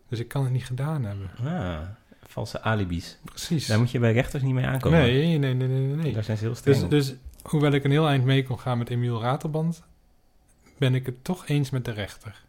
Dus 0.10 0.20
ik 0.20 0.28
kan 0.28 0.44
het 0.44 0.52
niet 0.52 0.66
gedaan 0.66 1.04
hebben. 1.04 1.30
Ah, 1.46 1.80
valse 2.28 2.62
alibis. 2.62 3.18
Precies. 3.24 3.68
Daar 3.68 3.80
moet 3.80 3.92
je 3.92 4.00
bij 4.00 4.14
rechters 4.14 4.44
niet 4.44 4.54
mee 4.54 4.66
aankomen. 4.66 5.00
nee, 5.00 5.38
nee, 5.38 5.54
nee, 5.54 5.68
nee, 5.68 5.96
nee. 5.96 6.14
Daar 6.14 6.24
zijn 6.24 6.38
ze 6.38 6.44
heel 6.44 6.56
streng 6.56 6.88
Dus, 6.88 7.08
dus 7.08 7.16
hoewel 7.44 7.72
ik 7.72 7.84
een 7.84 7.92
heel 7.92 8.08
eind 8.08 8.24
mee 8.24 8.44
kon 8.44 8.60
gaan 8.60 8.78
met 8.78 8.90
Emiel 8.90 9.22
Ratelband... 9.22 9.84
ben 10.78 10.96
ik 10.96 11.06
het 11.06 11.24
toch 11.24 11.48
eens 11.48 11.70
met 11.70 11.86
de 11.86 11.92
rechter. 11.92 12.42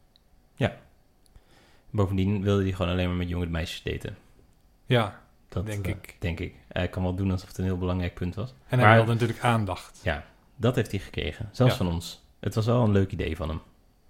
Bovendien 1.91 2.43
wilde 2.43 2.63
hij 2.63 2.73
gewoon 2.73 2.93
alleen 2.93 3.07
maar 3.09 3.17
met 3.17 3.29
jonge 3.29 3.47
meisjes 3.47 3.83
daten. 3.83 4.17
Ja, 4.87 5.21
Dat 5.49 5.67
Denk 5.67 5.85
eh, 5.87 5.91
ik. 5.93 6.17
Denk 6.19 6.41
ik. 6.41 6.55
Hij 6.69 6.89
kan 6.89 7.03
wel 7.03 7.15
doen 7.15 7.31
alsof 7.31 7.49
het 7.49 7.59
een 7.59 7.65
heel 7.65 7.79
belangrijk 7.79 8.15
punt 8.15 8.35
was. 8.35 8.51
en 8.69 8.79
hij 8.79 8.87
Maar- 8.87 8.97
wilde 8.97 9.13
natuurlijk 9.13 9.41
aandacht. 9.41 10.01
Ja, 10.03 10.25
dat 10.57 10.75
heeft 10.77 10.91
hij 10.91 11.01
gekregen. 11.01 11.49
Zelfs 11.53 11.73
Ja. 11.73 11.79
van 11.85 11.93
ons. 11.93 12.23
Het 12.41 12.55
was 12.55 12.67
wel 12.67 12.85
een 12.85 12.93
leuk 12.93 13.13
idee 13.13 13.37
van 13.37 13.49
hem. 13.49 13.61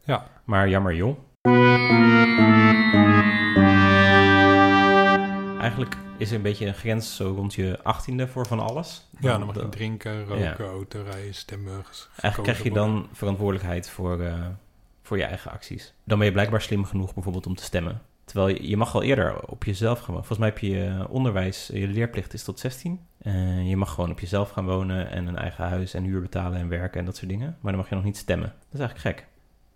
Ja. 0.05 0.27
Maar 0.45 0.69
jammer 0.69 0.95
joh. 0.95 1.19
Eigenlijk 5.61 5.97
is 6.19 6.31
er 6.31 6.37
een 6.37 6.43
beetje 6.43 6.67
een 6.67 6.75
grens 6.75 7.17
zo 7.17 7.33
rond 7.37 7.55
je 7.55 7.79
achttiende 7.83 8.29
voor 8.29 8.47
van 8.47 8.61
alles. 8.61 9.09
Ja, 9.21 9.39
dan 9.39 9.47
mag 9.47 9.55
je 9.55 9.69
drinken, 9.69 10.25
roken, 10.25 10.39
Ja. 10.39 10.57
autorijden, 10.59 11.35
stemburgers. 11.35 12.09
Eigenlijk 12.21 12.53
krijg 12.53 12.63
je 12.69 12.75
dan 12.75 13.09
verantwoordelijkheid 13.13 13.91
voor, 13.91 14.21
eh, 14.21 14.47
voor 15.03 15.17
je 15.17 15.25
eigen 15.25 15.51
acties. 15.51 15.95
Dan 16.05 16.19
ben 16.19 16.27
je 16.27 16.33
blijkbaar 16.33 16.61
slim 16.63 16.85
genoeg 16.85 17.15
bijvoorbeeld 17.15 17.47
om 17.47 17.55
te 17.55 17.63
stemmen. 17.63 18.03
Terwijl 18.25 18.49
je, 18.49 18.69
je 18.69 18.77
mag 18.77 18.95
al 18.95 19.03
eerder 19.03 19.41
op 19.47 19.65
jezelf 19.65 19.99
gaan 19.99 20.15
wonen. 20.15 20.27
Volgens 20.27 20.39
mij 20.39 20.49
heb 20.49 20.59
je 20.59 20.85
eh, 20.85 21.11
onderwijs, 21.11 21.71
je 21.73 21.89
leerplicht 21.89 22.35
is 22.35 22.45
tot 22.45 22.59
16. 22.59 23.01
En 23.19 23.67
je 23.67 23.77
mag 23.77 23.91
gewoon 23.95 24.11
op 24.11 24.21
jezelf 24.21 24.51
gaan 24.51 24.65
wonen 24.67 25.11
en 25.11 25.27
een 25.27 25.37
eigen 25.37 25.65
huis 25.65 25.95
en 25.95 26.05
huur 26.05 26.21
betalen 26.21 26.59
en 26.59 26.69
werken 26.69 26.99
en 27.01 27.07
dat 27.07 27.17
soort 27.17 27.31
dingen. 27.31 27.57
Maar 27.61 27.73
dan 27.73 27.81
mag 27.81 27.89
je 27.89 27.95
nog 27.95 28.05
niet 28.05 28.17
stemmen. 28.17 28.49
Dat 28.49 28.73
is 28.73 28.81
eigenlijk 28.81 29.19
gek. 29.19 29.27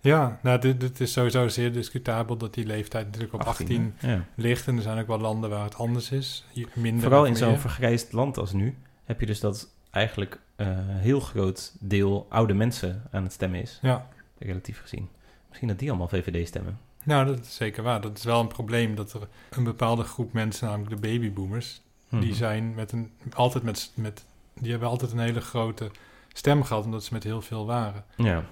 Ja, 0.09 0.39
nou, 0.43 0.61
dit, 0.61 0.81
dit 0.81 1.01
is 1.01 1.13
sowieso 1.13 1.49
zeer 1.49 1.73
discutabel 1.73 2.37
dat 2.37 2.55
die 2.55 2.67
leeftijd 2.67 3.07
natuurlijk 3.07 3.33
op 3.35 3.41
18, 3.41 3.95
hè? 3.97 4.13
Ja. 4.13 4.25
ligt. 4.35 4.67
En 4.67 4.77
er 4.77 4.83
zijn 4.83 4.99
ook 4.99 5.07
wel 5.07 5.19
landen 5.19 5.51
waar 5.51 5.65
het 5.65 5.75
anders 5.77 6.11
is. 6.11 6.45
Minder 6.75 7.03
Vooral 7.03 7.25
in 7.27 7.37
zo'n 7.37 7.59
vergrijsd 7.59 8.13
land 8.13 8.39
als 8.39 8.53
nu 8.53 8.77
heb 9.05 9.21
je 9.21 9.27
dus 9.27 9.41
dat 9.41 9.69
eigenlijk 9.91 10.41
eh, 10.57 10.67
een 10.67 10.89
heel 10.89 11.21
groot 11.21 11.73
deel 11.81 12.27
oude 12.29 12.55
mensen 12.55 13.03
aan 13.11 13.23
het 13.23 13.33
stemmen 13.33 13.61
is. 13.61 13.79
Ja, 13.83 14.09
Relatief 14.39 14.81
gezien. 14.81 15.09
Misschien 15.49 15.69
dat 15.69 15.79
die 15.79 15.89
allemaal 15.89 16.09
VVD 16.09 16.49
stemmen. 16.49 16.79
nou, 17.05 17.27
dat 17.27 17.39
is 17.41 17.55
zeker 17.55 17.83
waar. 17.83 18.01
Dat 18.01 18.19
is 18.19 18.25
wel 18.25 18.41
een 18.41 18.49
probleem 18.49 18.95
dat 18.95 19.13
er 19.13 19.29
een 19.51 19.65
bepaalde 19.65 20.03
groep 20.03 20.33
mensen, 20.33 20.67
namelijk 20.69 20.91
de 21.03 21.09
babyboomers, 21.09 21.81
die 22.09 22.19
Mhm. 22.21 22.33
zijn 22.35 22.75
met 22.75 22.93
een, 22.93 23.11
altijd 23.35 23.65
met, 23.65 23.91
met, 23.95 24.25
die 24.55 24.71
hebben 24.71 24.89
altijd 24.89 25.13
een 25.13 25.19
hele 25.19 25.41
grote 25.41 25.91
stem 26.33 26.63
gehad, 26.63 26.85
omdat 26.85 27.05
ze 27.05 27.13
met 27.13 27.25
heel 27.25 27.41
veel 27.43 27.67
waren. 27.67 28.05
Ja, 28.17 28.45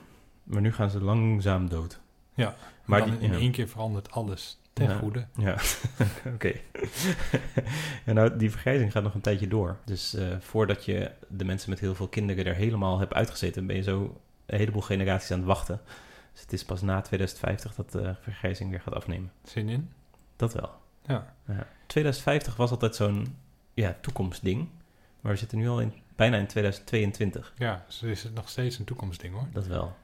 maar 0.47 0.61
nu 0.61 0.73
gaan 0.73 0.91
ze 0.91 1.01
langzaam 1.03 1.69
dood. 1.69 2.01
Ja, 2.35 2.55
maar 2.85 3.05
die- 3.05 3.19
in 3.19 3.33
ja. 3.33 3.39
één 3.39 3.53
keer 3.53 3.69
verandert 3.69 4.11
alles 4.11 4.61
ten 4.73 4.89
Ja. 4.89 4.99
goede. 4.99 5.27
Ja, 5.37 5.57
oké. 6.35 6.53
ja, 8.07 8.13
nou, 8.13 8.37
die 8.37 8.51
vergrijzing 8.51 8.93
gaat 8.93 9.03
nog 9.03 9.15
een 9.15 9.21
tijdje 9.21 9.49
door. 9.49 9.77
Dus 9.85 10.15
eh, 10.15 10.37
voordat 10.41 10.85
je 10.85 11.11
de 11.29 11.45
mensen 11.45 11.71
met 11.71 11.81
heel 11.81 11.95
veel 11.95 12.09
kinderen 12.09 12.45
er 12.47 12.55
helemaal 12.55 12.99
hebt 12.99 13.15
uitgezeten, 13.15 13.67
ben 13.67 13.77
je 13.77 13.83
zo 13.83 14.21
een 14.47 14.59
heleboel 14.59 14.83
generaties 14.83 15.31
aan 15.31 15.39
het 15.39 15.47
wachten. 15.47 15.81
Dus 16.33 16.41
het 16.41 16.53
is 16.53 16.65
pas 16.65 16.83
na 16.83 17.01
2050 17.01 17.75
dat 17.75 17.93
de 17.93 18.15
vergrijzing 18.21 18.71
weer 18.71 18.81
gaat 18.81 18.95
afnemen. 18.95 19.33
Zin 19.45 19.69
in? 19.69 19.91
Dat 20.37 20.53
wel. 20.55 20.71
Ja. 21.07 21.35
Ja. 21.47 21.67
2050 21.87 22.57
was 22.57 22.71
altijd 22.71 22.97
zo'n 22.97 23.37
ja, 23.75 23.97
toekomstding. 24.01 24.69
Maar 25.21 25.33
we 25.33 25.39
zitten 25.39 25.59
nu 25.59 25.69
al 25.69 25.81
in, 25.81 25.93
bijna 26.17 26.37
in 26.37 26.47
2022. 26.47 27.53
Ja, 27.57 27.85
dus 27.87 28.03
is 28.03 28.23
het 28.23 28.35
nog 28.35 28.49
steeds 28.49 28.79
een 28.79 28.85
toekomstding 28.85 29.35
hoor. 29.35 29.47
Dat 29.53 29.67
wel. 29.67 29.97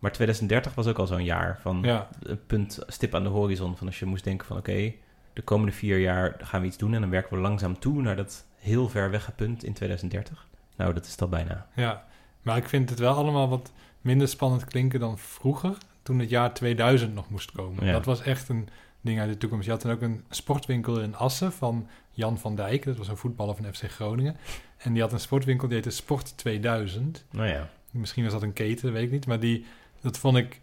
Maar 0.00 0.12
2030 0.12 0.74
was 0.74 0.86
ook 0.86 0.98
al 0.98 1.06
zo'n 1.06 1.24
jaar 1.24 1.58
van 1.60 1.80
Ja, 1.82 2.08
een 2.22 2.46
punt, 2.46 2.78
stip 2.86 3.14
aan 3.14 3.22
de 3.22 3.28
horizon. 3.28 3.76
Van 3.76 3.86
als 3.86 3.98
je 3.98 4.06
moest 4.06 4.24
denken 4.24 4.46
van 4.46 4.56
oké, 4.56 4.92
de 5.32 5.42
komende 5.42 5.72
vier 5.72 5.98
jaar 5.98 6.36
gaan 6.38 6.60
we 6.60 6.66
iets 6.66 6.76
doen 6.76 6.94
en 6.94 7.00
dan 7.00 7.10
werken 7.10 7.36
we 7.36 7.42
langzaam 7.42 7.78
toe 7.78 8.02
naar 8.02 8.16
dat 8.16 8.44
heel 8.58 8.88
ver 8.88 9.10
wegge 9.10 9.32
punt 9.32 9.64
in 9.64 9.72
2030. 9.72 10.46
Nou, 10.76 10.94
dat 10.94 11.06
is 11.06 11.18
al 11.18 11.28
bijna. 11.28 11.66
ja. 11.74 12.08
Maar 12.42 12.56
ik 12.56 12.68
vind 12.68 12.90
het 12.90 12.98
wel 12.98 13.14
allemaal 13.14 13.48
wat 13.48 13.72
minder 14.00 14.28
spannend 14.28 14.64
klinken 14.64 15.00
dan 15.00 15.18
vroeger, 15.18 15.76
toen 16.02 16.18
het 16.18 16.30
jaar 16.30 16.54
2000 16.54 17.14
nog 17.14 17.30
moest 17.30 17.52
komen. 17.52 17.86
Ja. 17.86 17.92
Dat 17.92 18.04
was 18.04 18.22
echt 18.22 18.48
een 18.48 18.68
ding 19.00 19.20
uit 19.20 19.28
de 19.30 19.36
toekomst. 19.38 19.64
Je 19.64 19.70
had 19.70 19.82
dan 19.82 19.92
ook 19.92 20.02
een 20.02 20.24
sportwinkel 20.30 21.00
in 21.00 21.16
Assen 21.16 21.52
van 21.52 21.88
Jan 22.10 22.38
van 22.38 22.56
Dijk. 22.56 22.84
Dat 22.84 22.96
was 22.96 23.08
een 23.08 23.16
voetballer 23.16 23.56
van 23.56 23.74
FC 23.74 23.82
Groningen. 23.90 24.36
En 24.76 24.92
die 24.92 25.02
had 25.02 25.12
een 25.12 25.20
sportwinkel, 25.20 25.66
die 25.68 25.76
heette 25.76 25.90
Sport 25.90 26.36
2000. 26.36 27.24
Nou 27.30 27.48
ja, 27.48 27.68
Misschien 27.90 28.24
was 28.24 28.32
dat 28.32 28.42
een 28.42 28.52
keten, 28.52 28.92
weet 28.92 29.02
ik 29.04 29.10
niet. 29.10 29.26
Maar 29.26 29.40
die, 29.40 29.66
dat 30.00 30.18
vond 30.18 30.36
ik 30.36 30.60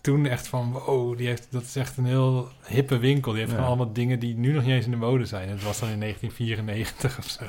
toen 0.00 0.26
echt 0.26 0.48
van, 0.48 0.72
wow, 0.72 1.16
die 1.18 1.26
heeft, 1.26 1.46
dat 1.50 1.62
is 1.62 1.76
echt 1.76 1.96
een 1.96 2.04
heel 2.06 2.48
hippe 2.66 2.98
winkel. 2.98 3.30
Die 3.32 3.40
heeft 3.40 3.52
Ja. 3.52 3.58
gewoon 3.58 3.74
allemaal 3.76 3.92
dingen 3.94 4.18
die 4.18 4.34
nu 4.36 4.52
nog 4.52 4.62
niet 4.62 4.72
eens 4.72 4.84
in 4.84 4.90
de 4.90 4.96
mode 4.96 5.24
zijn. 5.24 5.48
Het 5.48 5.62
was 5.62 5.78
dan 5.80 5.88
in 5.88 6.00
1994 6.00 7.18
of 7.18 7.28
zo. 7.28 7.44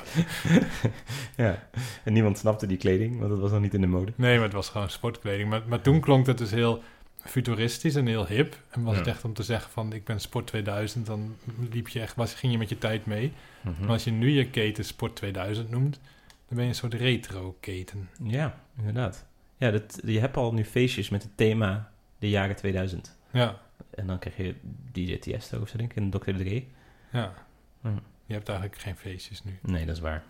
ja. 1.44 1.68
En 2.04 2.12
niemand 2.12 2.38
snapte 2.38 2.66
die 2.66 2.76
kleding, 2.76 3.18
want 3.18 3.30
dat 3.30 3.38
was 3.40 3.50
nog 3.50 3.60
niet 3.60 3.74
in 3.74 3.80
de 3.80 3.86
mode. 3.86 4.12
Nee, 4.16 4.34
maar 4.34 4.44
het 4.44 4.52
was 4.52 4.68
gewoon 4.68 4.90
sportkleding. 4.90 5.48
Maar, 5.48 5.62
maar 5.66 5.80
toen 5.80 6.00
klonk 6.00 6.26
het 6.26 6.38
dus 6.38 6.50
heel 6.50 6.82
futuristisch 7.24 7.94
en 7.94 8.06
heel 8.06 8.26
hip. 8.26 8.56
En 8.70 8.82
was 8.82 8.92
Ja. 8.92 8.98
het 8.98 9.08
echt 9.08 9.24
om 9.24 9.34
te 9.34 9.42
zeggen 9.42 9.70
van, 9.70 9.92
ik 9.92 10.04
ben 10.04 10.20
Sport 10.20 10.46
2000. 10.46 11.06
Dan 11.06 11.34
liep 11.70 11.88
je 11.88 12.00
echt, 12.00 12.14
was, 12.16 12.34
ging 12.34 12.52
je 12.52 12.58
met 12.58 12.68
je 12.68 12.78
tijd 12.78 13.06
mee. 13.06 13.32
Mhm. 13.60 13.80
Maar 13.80 13.90
als 13.90 14.04
je 14.04 14.10
nu 14.10 14.30
je 14.30 14.50
keten 14.50 14.84
Sport 14.84 15.16
2000 15.16 15.70
noemt, 15.70 16.00
dan 16.48 16.56
ben 16.56 16.62
je 16.62 16.68
een 16.68 16.74
soort 16.76 16.94
retro 16.94 17.56
keten. 17.60 18.08
Ja, 18.22 18.60
inderdaad. 18.78 19.24
Ja, 19.60 19.70
dat, 19.70 20.00
je 20.04 20.20
hebt 20.20 20.36
al 20.36 20.52
nu 20.52 20.64
feestjes 20.64 21.08
met 21.08 21.22
het 21.22 21.36
thema 21.36 21.90
de 22.18 22.28
jaren 22.28 22.56
2000. 22.56 23.18
Ja, 23.32 23.60
En 23.90 24.06
dan 24.06 24.18
krijg 24.18 24.36
je 24.36 24.54
DJ 24.92 25.18
Tiesto 25.18 25.60
of 25.60 25.68
zo, 25.68 25.76
denk 25.76 25.90
ik, 25.90 25.96
en 25.96 26.10
Dr. 26.10 26.32
Dre. 26.32 26.64
ja. 27.12 27.32
Hm. 27.80 27.88
Je 28.26 28.34
hebt 28.36 28.48
eigenlijk 28.48 28.80
geen 28.80 28.96
feestjes 28.96 29.44
nu. 29.44 29.58
Nee, 29.62 29.86
dat 29.86 29.94
is 29.96 30.00
waar. 30.00 30.22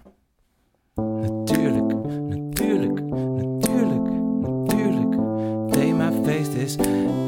Natuurlijk, 0.95 1.95
natuurlijk, 2.29 3.01
natuurlijk, 3.03 4.11
natuurlijk. 4.41 5.13
Themafeest 5.73 6.53
is 6.53 6.77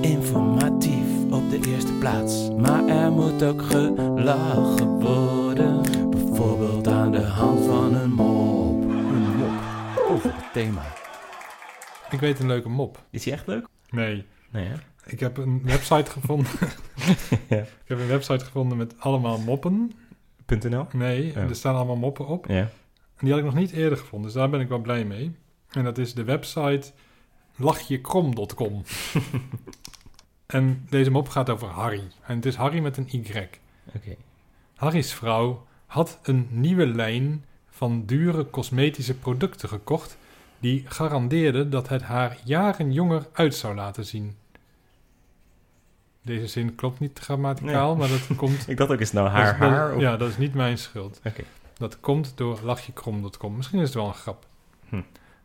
informatief 0.00 1.24
op 1.30 1.50
de 1.50 1.60
eerste 1.66 1.92
plaats. 1.92 2.50
Maar 2.56 2.86
er 2.86 3.12
moet 3.12 3.42
ook 3.42 3.62
gelachen 3.62 5.00
worden. 5.00 5.80
Bijvoorbeeld 6.10 6.88
aan 6.88 7.12
de 7.12 7.22
hand 7.22 7.64
van 7.64 7.94
een 7.94 8.10
mop. 8.12 8.82
Een 8.82 9.36
mop 9.36 9.52
over 10.08 10.34
het 10.34 10.52
thema. 10.52 10.82
Ik 12.12 12.20
weet 12.20 12.38
een 12.38 12.46
leuke 12.46 12.68
mop. 12.68 13.04
Is 13.10 13.22
die 13.22 13.32
echt 13.32 13.46
leuk? 13.46 13.66
Nee. 13.90 14.24
Nee, 14.50 14.66
hè? 14.66 14.74
Ik 15.06 15.20
heb 15.20 15.36
een 15.36 15.62
website 15.64 16.10
gevonden. 16.10 16.52
Ja. 17.48 17.58
Ik 17.58 17.68
heb 17.88 17.98
een 17.98 18.06
website 18.06 18.44
gevonden 18.44 18.78
met 18.78 18.94
allemaal 18.98 19.38
moppen. 19.38 19.92
.nl? 20.46 20.86
Nee, 20.92 21.26
Ja. 21.26 21.34
er 21.40 21.54
staan 21.56 21.74
allemaal 21.74 21.96
moppen 21.96 22.26
op. 22.26 22.46
Ja. 22.46 22.60
En 23.16 23.28
die 23.28 23.30
had 23.30 23.38
ik 23.38 23.44
nog 23.44 23.54
niet 23.54 23.70
eerder 23.72 23.98
gevonden, 23.98 24.26
dus 24.30 24.38
daar 24.38 24.50
ben 24.50 24.60
ik 24.60 24.68
wel 24.68 24.78
blij 24.78 25.04
mee. 25.04 25.36
En 25.70 25.84
dat 25.84 25.98
is 25.98 26.14
de 26.14 26.24
website 26.24 26.92
lachjekrom.com. 27.56 28.82
en 30.46 30.86
deze 30.90 31.10
mop 31.10 31.28
gaat 31.28 31.50
over 31.50 31.68
Harry. 31.68 32.02
En 32.26 32.36
het 32.36 32.46
is 32.46 32.54
Harry 32.54 32.78
met 32.78 32.96
een 32.96 33.08
Y. 33.12 33.48
Oké. 33.96 34.14
Harry's 34.74 35.12
vrouw 35.12 35.66
had 35.86 36.18
een 36.22 36.48
nieuwe 36.50 36.86
lijn 36.86 37.44
van 37.70 38.02
dure 38.06 38.50
cosmetische 38.50 39.14
producten 39.14 39.68
gekocht... 39.68 40.16
die 40.62 40.84
garandeerde 40.86 41.68
dat 41.68 41.88
het 41.88 42.02
haar 42.02 42.38
jaren 42.44 42.92
jonger 42.92 43.26
uit 43.32 43.54
zou 43.54 43.74
laten 43.74 44.04
zien. 44.04 44.36
Deze 46.22 46.46
zin 46.46 46.74
klopt 46.74 47.00
niet 47.00 47.18
grammaticaal, 47.18 47.88
Nee. 47.88 47.98
maar 47.98 48.08
dat 48.18 48.36
komt... 48.36 48.68
Ik 48.68 48.76
dacht 48.76 48.90
ook, 48.90 48.98
het 48.98 49.12
nou 49.12 49.28
haar 49.28 49.58
dat- 49.58 49.68
haar? 49.68 49.94
Of... 49.94 50.00
Ja, 50.00 50.16
dat 50.16 50.28
is 50.28 50.38
niet 50.38 50.54
mijn 50.54 50.78
schuld. 50.78 51.20
Oké. 51.24 51.42
Dat 51.78 52.00
komt 52.00 52.32
door 52.36 52.58
lachjekrom.com. 52.64 53.56
Misschien 53.56 53.78
is 53.78 53.84
het 53.84 53.94
wel 53.94 54.06
een 54.06 54.14
grap. 54.14 54.46
Hm. 54.88 55.00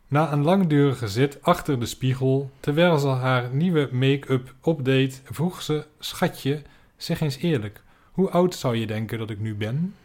Na 0.07 0.31
een 0.31 0.43
langdurige 0.43 1.07
zit 1.07 1.37
achter 1.41 1.79
de 1.79 1.85
spiegel, 1.85 2.51
terwijl 2.59 2.97
ze 2.97 3.07
haar 3.07 3.49
nieuwe 3.53 3.89
make-up 3.91 4.53
opdeed, 4.61 5.21
vroeg 5.25 5.61
ze: 5.61 5.85
Schatje, 5.99 6.61
zeg 6.97 7.21
eens 7.21 7.37
eerlijk, 7.37 7.81
hoe 8.11 8.29
oud 8.29 8.55
zou 8.55 8.75
je 8.75 8.87
denken 8.87 9.17
dat 9.17 9.29
ik 9.29 9.39
nu 9.39 9.55
ben? 9.55 9.95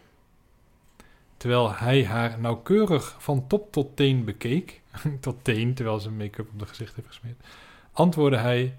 Terwijl 1.37 1.73
hij 1.73 2.05
haar 2.05 2.39
nauwkeurig 2.39 3.15
van 3.19 3.47
top 3.47 3.71
tot 3.71 3.95
teen 3.95 4.23
bekeek, 4.23 4.81
tot 5.19 5.43
teen, 5.43 5.73
terwijl 5.73 5.99
ze 5.99 6.11
make-up 6.11 6.49
op 6.49 6.59
de 6.59 6.65
gezicht 6.65 6.95
heeft 6.95 7.07
gesmeerd, 7.07 7.43
antwoordde 7.91 8.37
hij: 8.37 8.77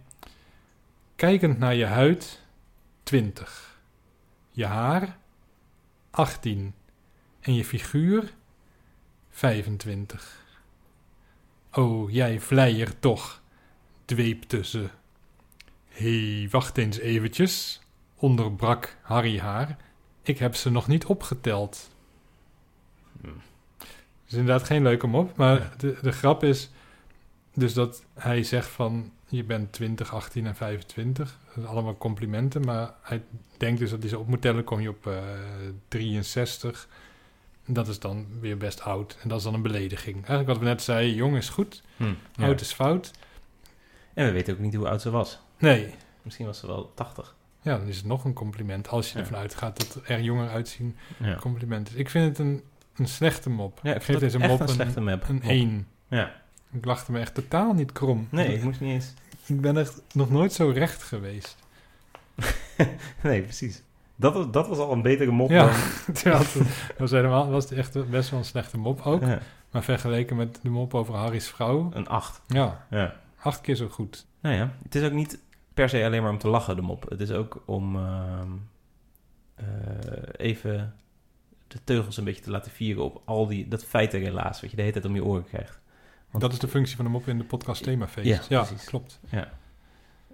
Kijkend 1.17 1.59
naar 1.59 1.75
je 1.75 1.87
huid, 1.87 2.43
20. 3.03 3.81
Je 4.51 4.67
haar, 4.67 5.19
18. 6.11 6.75
En 7.41 7.55
je 7.55 7.65
figuur, 7.65 8.35
25. 9.31 10.43
Oh, 11.73 12.11
jij 12.11 12.41
vleier 12.41 12.99
toch, 12.99 13.43
dweepte 14.05 14.65
ze. 14.65 14.89
Hé, 15.89 16.39
hey, 16.39 16.49
wacht 16.51 16.79
eens 16.79 16.99
eventjes, 16.99 17.81
onderbrak 18.15 18.97
Harry 19.03 19.39
haar. 19.39 19.77
Ik 20.23 20.39
heb 20.39 20.55
ze 20.55 20.71
nog 20.71 20.87
niet 20.87 21.05
opgeteld. 21.05 21.91
Hm. 23.21 23.29
Is 24.27 24.33
inderdaad 24.33 24.65
geen 24.67 24.83
leuke 24.83 25.07
mop, 25.07 25.37
maar 25.37 25.73
de, 25.77 25.97
de 26.03 26.13
grap 26.13 26.43
is 26.45 26.71
dus 27.55 27.75
dat 27.75 28.05
hij 28.15 28.43
zegt 28.43 28.69
van 28.69 29.13
je 29.29 29.45
bent 29.45 29.73
20, 29.73 30.15
18 30.15 30.47
en 30.47 30.55
25. 30.55 31.39
Dat 31.45 31.55
zijn 31.55 31.67
allemaal 31.67 31.97
complimenten, 31.97 32.65
maar 32.65 32.95
hij 33.03 33.23
denkt 33.57 33.79
dus 33.81 33.91
dat 33.91 34.01
hij 34.01 34.09
ze 34.09 34.19
op 34.19 34.29
moet 34.29 34.41
tellen, 34.43 34.65
kom 34.65 34.81
je 34.81 34.89
op 34.89 35.07
eh 35.07 35.19
63. 35.89 36.89
Dat 37.67 37.89
is 37.89 37.99
dan 37.99 38.27
weer 38.41 38.57
best 38.57 38.81
oud. 38.83 39.17
En 39.23 39.29
dat 39.29 39.39
is 39.39 39.45
dan 39.45 39.55
een 39.55 39.63
belediging. 39.63 40.15
Eigenlijk 40.15 40.49
wat 40.49 40.59
we 40.59 40.65
net 40.65 40.83
zeiden, 40.83 41.15
jong 41.15 41.37
is 41.37 41.49
goed, 41.49 41.83
Hm, 41.97 42.05
ja. 42.33 42.45
oud 42.47 42.61
is 42.61 42.73
fout. 42.73 43.11
En 44.15 44.27
we 44.27 44.33
weten 44.33 44.55
ook 44.55 44.61
niet 44.61 44.75
hoe 44.75 44.89
oud 44.89 45.03
ze 45.03 45.11
was. 45.11 45.39
Nee, 45.59 45.95
Misschien 46.23 46.47
was 46.47 46.59
ze 46.59 46.67
wel 46.67 46.93
80. 46.95 47.37
ja, 47.63 47.79
dan 47.79 47.87
is 47.87 47.97
het 47.97 48.07
nog 48.07 48.25
een 48.25 48.33
compliment. 48.33 48.89
Als 48.89 49.09
je 49.13 49.19
Ja. 49.19 49.25
ervan 49.25 49.39
uitgaat 49.39 49.77
dat 49.77 50.03
er 50.09 50.21
jonger 50.21 50.49
uitzien, 50.49 50.97
Ja, 51.21 51.35
compliment 51.35 51.89
is. 51.89 51.95
Ik 51.95 52.11
vind 52.11 52.29
het 52.29 52.39
een, 52.39 52.63
een 52.97 53.09
slechte 53.09 53.51
mop. 53.51 53.81
ja 53.83 53.95
ik 53.95 54.03
geef 54.03 54.19
deze 54.19 54.39
mop 54.39 54.61
een 54.61 54.61
een, 54.61 54.69
slechte 54.75 55.01
map. 55.01 55.29
een 55.29 55.35
Mop. 55.35 55.45
1. 55.45 55.87
Ja. 56.09 56.33
Ik 56.73 56.85
lachte 56.85 57.13
me 57.13 57.21
echt 57.21 57.35
totaal 57.35 57.73
niet 57.73 57.93
krom. 57.93 58.29
Nee, 58.31 58.55
ik 58.55 58.63
moest 58.63 58.81
niet 58.81 58.91
eens... 58.93 59.13
Ik 59.47 59.61
ben 59.61 59.77
echt 59.77 60.03
nog 60.13 60.31
nooit 60.31 60.53
zo 60.53 60.69
recht 60.71 61.03
geweest. 61.03 61.57
nee, 63.23 63.43
precies. 63.43 63.83
Dat 64.17 64.35
was, 64.35 64.51
dat 64.51 64.69
was 64.69 64.79
al 64.79 64.93
een 64.93 65.03
betere 65.03 65.31
mop 65.31 65.51
Ja. 65.51 65.65
dan... 65.67 65.75
Terwijl 66.15 66.39
het 66.43 66.99
was, 66.99 67.11
helemaal, 67.11 67.51
was 67.51 67.65
het 67.65 67.79
echt 67.79 68.11
best 68.11 68.31
wel 68.31 68.39
een 68.39 68.45
slechte 68.45 68.79
mop 68.79 69.01
ook. 69.01 69.21
Ja, 69.23 69.39
Maar 69.71 69.83
vergeleken 69.83 70.37
met 70.37 70.59
de 70.63 70.69
mop 70.71 70.95
over 70.95 71.15
Harry's 71.15 71.49
vrouw, 71.49 71.91
een 71.95 72.09
8. 72.09 72.41
ja, 72.47 72.87
Ja. 72.91 73.15
acht 73.41 73.61
keer 73.61 73.75
zo 73.75 73.89
goed. 73.89 74.27
Nou 74.41 74.55
ja, 74.55 74.73
het 74.83 74.95
is 74.95 75.03
ook 75.03 75.13
niet 75.13 75.39
per 75.75 75.89
se 75.89 76.05
alleen 76.05 76.23
maar 76.23 76.31
om 76.31 76.39
te 76.39 76.49
lachen, 76.49 76.77
de 76.77 76.83
mop. 76.83 77.09
Het 77.09 77.21
is 77.21 77.31
ook 77.31 77.63
om 77.65 77.97
ehm, 77.97 78.49
eh, 79.55 79.65
even 80.37 80.95
de 81.67 81.79
teugels 81.85 82.17
een 82.17 82.25
beetje 82.25 82.43
te 82.43 82.51
laten 82.51 82.71
vieren 82.73 83.05
op 83.05 83.23
al 83.25 83.47
die, 83.47 83.69
dat 83.69 83.85
feitenrelaas 83.85 84.61
wat 84.61 84.71
je 84.71 84.77
de 84.77 84.83
hele 84.83 84.95
tijd 84.95 85.05
om 85.05 85.15
je 85.15 85.25
oren 85.25 85.45
krijgt. 85.45 85.81
Want- 86.31 86.43
dat 86.45 86.53
is 86.53 86.59
de 86.59 86.69
functie 86.69 86.97
van 86.97 87.05
de 87.05 87.11
mop 87.11 87.29
in 87.29 87.39
de 87.39 87.45
podcast 87.45 87.83
themafeest. 87.83 88.49
Ja, 88.49 88.61
Ja, 88.61 88.67
klopt. 88.85 89.21
Ja. 89.31 89.49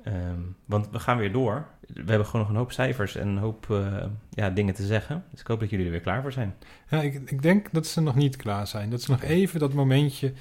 Ehm, 0.04 0.40
want 0.64 0.90
we 0.90 0.98
gaan 0.98 1.18
weer 1.18 1.32
door. 1.32 1.66
We 1.86 2.02
hebben 2.06 2.26
gewoon 2.26 2.40
nog 2.40 2.50
een 2.50 2.56
hoop 2.56 2.72
cijfers 2.72 3.16
en 3.16 3.28
een 3.28 3.38
hoop 3.38 3.70
eh, 3.70 4.04
ja, 4.30 4.50
dingen 4.50 4.74
te 4.74 4.86
zeggen. 4.86 5.24
Dus 5.30 5.40
ik 5.40 5.46
hoop 5.46 5.60
dat 5.60 5.70
jullie 5.70 5.84
er 5.84 5.90
weer 5.90 6.00
klaar 6.00 6.22
voor 6.22 6.32
zijn. 6.32 6.54
Ja, 6.90 7.02
ik, 7.02 7.30
ik 7.30 7.42
denk 7.42 7.68
dat 7.72 7.86
ze 7.86 8.00
nog 8.00 8.14
niet 8.14 8.36
klaar 8.36 8.66
zijn. 8.66 8.90
Dat 8.90 9.00
is 9.00 9.06
nog 9.06 9.22
even 9.22 9.60
dat 9.60 9.72
momentje. 9.72 10.32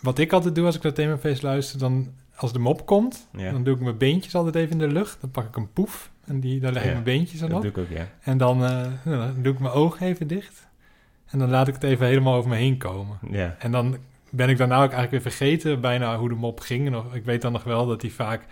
Wat 0.00 0.18
ik 0.18 0.32
altijd 0.32 0.54
doe 0.54 0.66
als 0.66 0.76
ik 0.76 0.82
naar 0.82 0.92
themafeest 0.92 1.42
luister, 1.42 1.78
dan 1.78 2.12
als 2.36 2.52
de 2.52 2.58
mop 2.58 2.86
komt, 2.86 3.28
Ja, 3.32 3.50
dan 3.52 3.64
doe 3.64 3.74
ik 3.74 3.80
mijn 3.80 3.98
beentjes 3.98 4.34
altijd 4.34 4.54
even 4.54 4.70
in 4.70 4.78
de 4.78 4.88
lucht. 4.94 5.20
Dan 5.20 5.30
pak 5.30 5.46
ik 5.46 5.56
een 5.56 5.72
poef 5.72 6.10
en 6.30 6.40
die, 6.40 6.60
daar 6.60 6.72
leg 6.72 6.82
ik 6.82 6.86
Ja, 6.88 6.92
mijn 6.92 7.04
beentjes 7.04 7.42
aan 7.42 7.48
dat 7.48 7.56
op. 7.56 7.62
doe 7.62 7.70
ik 7.84 7.90
ook, 7.90 7.96
ja. 7.96 8.08
En 8.20 8.38
dan, 8.38 8.64
eh, 8.64 8.70
nou, 9.04 9.16
dan 9.18 9.42
doe 9.42 9.52
ik 9.52 9.58
mijn 9.58 9.72
ogen 9.72 10.06
even 10.06 10.26
dicht. 10.26 10.68
En 11.26 11.38
dan 11.38 11.50
laat 11.50 11.68
ik 11.68 11.74
het 11.74 11.82
even 11.82 12.06
helemaal 12.06 12.34
over 12.34 12.50
me 12.50 12.56
heen 12.56 12.76
komen. 12.78 13.18
Ja, 13.30 13.56
En 13.58 13.72
dan 13.72 13.96
ben 14.30 14.48
ik 14.48 14.56
daarna 14.56 14.74
ook 14.76 14.92
eigenlijk 14.92 15.10
weer 15.10 15.20
vergeten 15.32 15.80
bijna 15.80 16.16
hoe 16.18 16.28
de 16.28 16.34
mop 16.34 16.60
ging. 16.60 16.86
En 16.86 16.92
nog- 16.92 17.14
ik 17.14 17.24
weet 17.24 17.42
dan 17.42 17.52
nog 17.52 17.64
wel 17.64 17.86
dat 17.86 18.00
die 18.00 18.12
vaak 18.12 18.44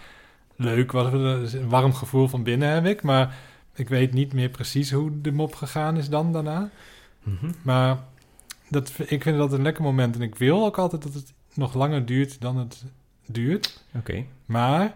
leuk 0.56 0.92
was. 0.92 1.12
Een 1.52 1.68
warm 1.68 1.92
gevoel 1.92 2.28
van 2.28 2.42
binnen 2.42 2.68
heb 2.68 2.86
ik. 2.86 3.02
Maar 3.02 3.34
ik 3.74 3.88
weet 3.88 4.12
niet 4.12 4.32
meer 4.32 4.48
precies 4.48 4.90
hoe 4.92 5.20
de 5.20 5.32
mop 5.32 5.54
gegaan 5.54 5.96
is 5.96 6.08
dan 6.08 6.32
daarna. 6.32 6.70
Mhm. 7.22 7.50
Maar 7.62 7.98
dat, 8.68 8.92
ik 9.06 9.22
vind 9.22 9.38
dat 9.38 9.52
een 9.52 9.62
lekker 9.62 9.82
moment. 9.82 10.14
En 10.14 10.22
ik 10.22 10.34
wil 10.34 10.64
ook 10.64 10.78
altijd 10.78 11.02
dat 11.02 11.14
het 11.14 11.32
nog 11.54 11.74
langer 11.74 12.06
duurt 12.06 12.40
dan 12.40 12.56
het 12.56 12.84
duurt. 13.26 13.84
oké. 13.96 14.24
Maar 14.46 14.94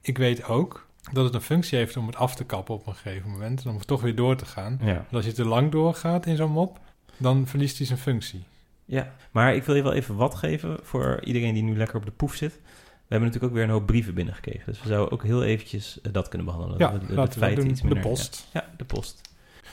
ik 0.00 0.18
weet 0.18 0.44
ook 0.44 0.86
dat 1.12 1.24
het 1.24 1.34
een 1.34 1.40
functie 1.40 1.78
heeft 1.78 1.96
om 1.96 2.06
het 2.06 2.16
af 2.16 2.34
te 2.34 2.44
kappen 2.44 2.74
op 2.74 2.86
een 2.86 2.94
gegeven 2.94 3.30
moment. 3.30 3.64
En 3.64 3.70
om 3.70 3.78
toch 3.84 4.00
weer 4.00 4.14
door 4.14 4.36
te 4.36 4.44
gaan. 4.46 4.78
Ja. 4.82 4.94
Want 4.94 5.12
als 5.12 5.24
je 5.24 5.32
te 5.32 5.44
lang 5.44 5.70
doorgaat 5.70 6.26
in 6.26 6.36
zo'n 6.36 6.50
mop, 6.50 6.78
dan 7.16 7.46
verliest 7.46 7.78
hij 7.78 7.86
zijn 7.86 7.98
functie. 7.98 8.44
ja, 8.84 9.12
maar 9.30 9.54
ik 9.54 9.64
wil 9.64 9.74
je 9.74 9.82
wel 9.82 9.92
even 9.92 10.14
wat 10.16 10.34
geven 10.34 10.78
voor 10.82 11.20
iedereen 11.24 11.54
die 11.54 11.62
nu 11.62 11.76
lekker 11.76 11.96
op 11.96 12.04
de 12.04 12.10
poef 12.10 12.34
zit. 12.34 12.52
We 12.52 13.14
hebben 13.14 13.28
natuurlijk 13.28 13.44
ook 13.44 13.52
weer 13.58 13.62
een 13.68 13.78
hoop 13.80 13.86
brieven 13.86 14.14
binnengekregen. 14.14 14.62
Dus 14.66 14.82
we 14.82 14.88
zouden 14.88 15.12
ook 15.12 15.22
heel 15.22 15.44
eventjes 15.44 16.00
eh, 16.00 16.12
dat 16.12 16.28
kunnen 16.28 16.46
behandelen. 16.46 16.78
Ja, 16.78 16.92
de, 16.92 16.98
de, 16.98 17.06
de 17.06 17.14
laten 17.14 17.40
we 17.40 17.54
doen. 17.54 17.70
iets 17.70 17.80
De 17.80 17.86
minder- 17.86 18.04
post. 18.04 18.48
Ja, 18.52 18.64
ja, 18.68 18.74
de 18.76 18.84
post. 18.84 19.20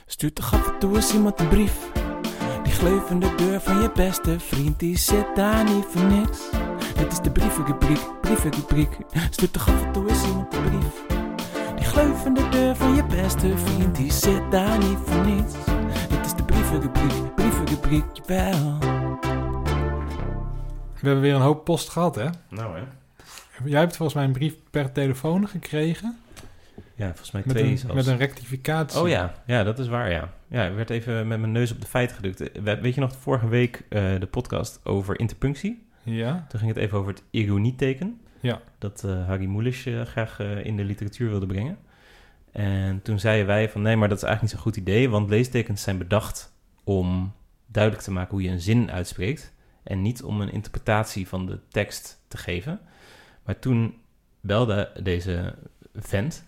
Stuurt 0.05 0.35
toch 0.35 0.53
af 0.53 0.67
en 0.67 0.79
toe 0.79 0.95
eens 0.95 1.13
iemand 1.13 1.39
een 1.39 1.47
brief. 1.47 1.91
Die 2.63 2.73
gleuvende 2.73 3.35
deur 3.35 3.59
van 3.61 3.81
je 3.81 3.91
beste 3.95 4.39
vriend, 4.39 4.79
die 4.79 4.97
zit 4.97 5.35
daar 5.35 5.63
niet 5.73 5.85
voor 5.85 6.03
niks. 6.05 6.49
Dit 6.97 7.11
is 7.11 7.19
de 7.19 7.31
brievenrubriek, 7.31 7.99
brievenrubriek. 8.21 8.97
Stuurt 9.29 9.53
toch 9.53 9.67
af 9.69 9.83
en 9.85 9.91
toe 9.91 10.09
eens 10.09 10.25
iemand 10.25 10.53
een 10.53 10.63
brief. 10.63 11.14
Gleuvende 11.95 12.49
deur 12.49 12.75
van 12.75 12.95
je 12.95 13.05
beste 13.05 13.57
vriend, 13.57 13.95
die 13.95 14.11
zit 14.11 14.51
daar 14.51 14.77
niet 14.77 14.97
voor 14.97 15.25
niets. 15.25 15.53
Dit 16.09 16.25
is 16.25 16.33
de 16.35 16.43
brievenrubriek, 16.45 17.35
brievenrubriek, 17.35 18.03
jawel. 18.13 18.79
We 20.99 21.11
hebben 21.11 21.21
weer 21.21 21.33
een 21.35 21.41
hoop 21.41 21.63
post 21.65 21.89
gehad, 21.89 22.15
hè? 22.15 22.27
Nou 22.49 22.77
hè. 22.77 22.83
Jij 23.65 23.79
hebt 23.79 23.95
volgens 23.95 24.17
mij 24.17 24.25
een 24.25 24.31
brief 24.31 24.55
per 24.71 24.91
telefoon 24.91 25.47
gekregen. 25.47 26.17
Ja, 26.95 27.05
volgens 27.07 27.31
mij 27.31 27.41
Met 27.45 27.55
twee 27.55 27.69
een, 27.71 27.77
zelfs. 27.77 27.95
met 27.95 28.07
een 28.07 28.17
rectificatie. 28.17 28.99
Oh 29.01 29.07
ja, 29.09 29.33
ja, 29.45 29.63
dat 29.63 29.79
is 29.79 29.87
waar, 29.87 30.11
ja. 30.11 30.29
Ja, 30.47 30.63
ik 30.65 30.75
werd 30.75 30.89
even 30.89 31.27
met 31.27 31.39
mijn 31.39 31.51
neus 31.51 31.71
op 31.71 31.81
de 31.81 31.87
feiten 31.87 32.15
gedrukt. 32.15 32.41
Eh, 32.51 32.61
we- 32.63 32.81
Weet 32.81 32.95
je 32.95 33.01
nog, 33.01 33.15
vorige 33.19 33.47
week 33.47 33.83
eh, 33.89 34.19
de 34.19 34.27
podcast 34.31 34.79
over 34.83 35.19
interpunctie? 35.19 35.87
Ja, 36.03 36.45
Toen 36.49 36.59
ging 36.59 36.73
het 36.73 36.81
even 36.83 36.97
over 36.97 37.11
het 37.11 37.23
ironieteken. 37.29 38.19
Ja. 38.39 38.61
Dat 38.77 39.03
eh, 39.05 39.27
Harry 39.27 39.45
Mulisch 39.45 39.85
eh, 39.85 40.01
graag 40.01 40.39
in 40.39 40.75
de 40.77 40.83
literatuur 40.83 41.29
wilde 41.29 41.45
brengen. 41.45 41.77
En 42.55 43.01
toen 43.01 43.19
zeiden 43.19 43.47
wij 43.47 43.69
van 43.69 43.81
nee, 43.81 43.95
maar 43.95 44.09
dat 44.09 44.17
is 44.17 44.23
eigenlijk 44.23 44.53
niet 44.53 44.63
zo'n 44.63 44.73
goed 44.73 44.81
idee. 44.81 45.09
Want 45.09 45.29
leestekens 45.29 45.81
zijn 45.81 45.97
bedacht 45.97 46.53
om 46.83 47.33
duidelijk 47.65 48.03
te 48.03 48.11
maken 48.11 48.31
hoe 48.31 48.41
je 48.41 48.49
een 48.49 48.61
zin 48.61 48.91
uitspreekt. 48.91 49.53
En 49.83 50.01
niet 50.01 50.23
om 50.23 50.41
een 50.41 50.51
interpretatie 50.51 51.27
van 51.27 51.45
de 51.45 51.59
tekst 51.69 52.21
te 52.27 52.37
geven. 52.37 52.79
Maar 53.43 53.59
toen 53.59 53.95
belde 54.41 54.91
deze 55.03 55.55
vent. 55.95 56.45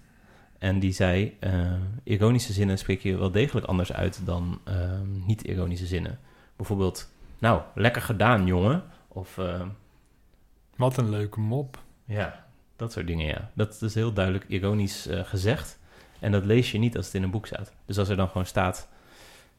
En 0.57 0.79
die 0.79 0.91
zei, 0.91 1.37
eh, 1.39 1.73
ironische 2.03 2.53
zinnen 2.53 2.77
spreek 2.77 3.01
je 3.01 3.17
wel 3.17 3.31
degelijk 3.31 3.65
anders 3.65 3.93
uit 3.93 4.25
dan 4.25 4.59
eh, 4.63 4.99
niet-ironische 5.25 5.85
zinnen. 5.85 6.19
Bijvoorbeeld, 6.55 7.09
nou, 7.39 7.61
lekker 7.75 8.01
gedaan, 8.01 8.45
jongen. 8.45 8.83
Of 9.07 9.37
eh, 9.37 9.61
wat 10.75 10.97
een 10.97 11.09
leuke 11.09 11.39
mop. 11.39 11.83
ja, 12.05 12.45
dat 12.75 12.91
soort 12.91 13.07
dingen, 13.07 13.27
ja. 13.27 13.51
Dat 13.53 13.81
is 13.81 13.93
heel 13.93 14.13
duidelijk 14.13 14.45
ironisch 14.47 15.07
eh, 15.07 15.23
gezegd. 15.23 15.79
En 16.19 16.31
dat 16.31 16.45
lees 16.45 16.71
je 16.71 16.77
niet 16.77 16.97
als 16.97 17.05
het 17.05 17.15
in 17.15 17.23
een 17.23 17.31
boek 17.31 17.45
staat. 17.47 17.71
Dus 17.85 17.97
als 17.97 18.09
er 18.09 18.15
dan 18.15 18.27
gewoon 18.27 18.45
staat, 18.45 18.87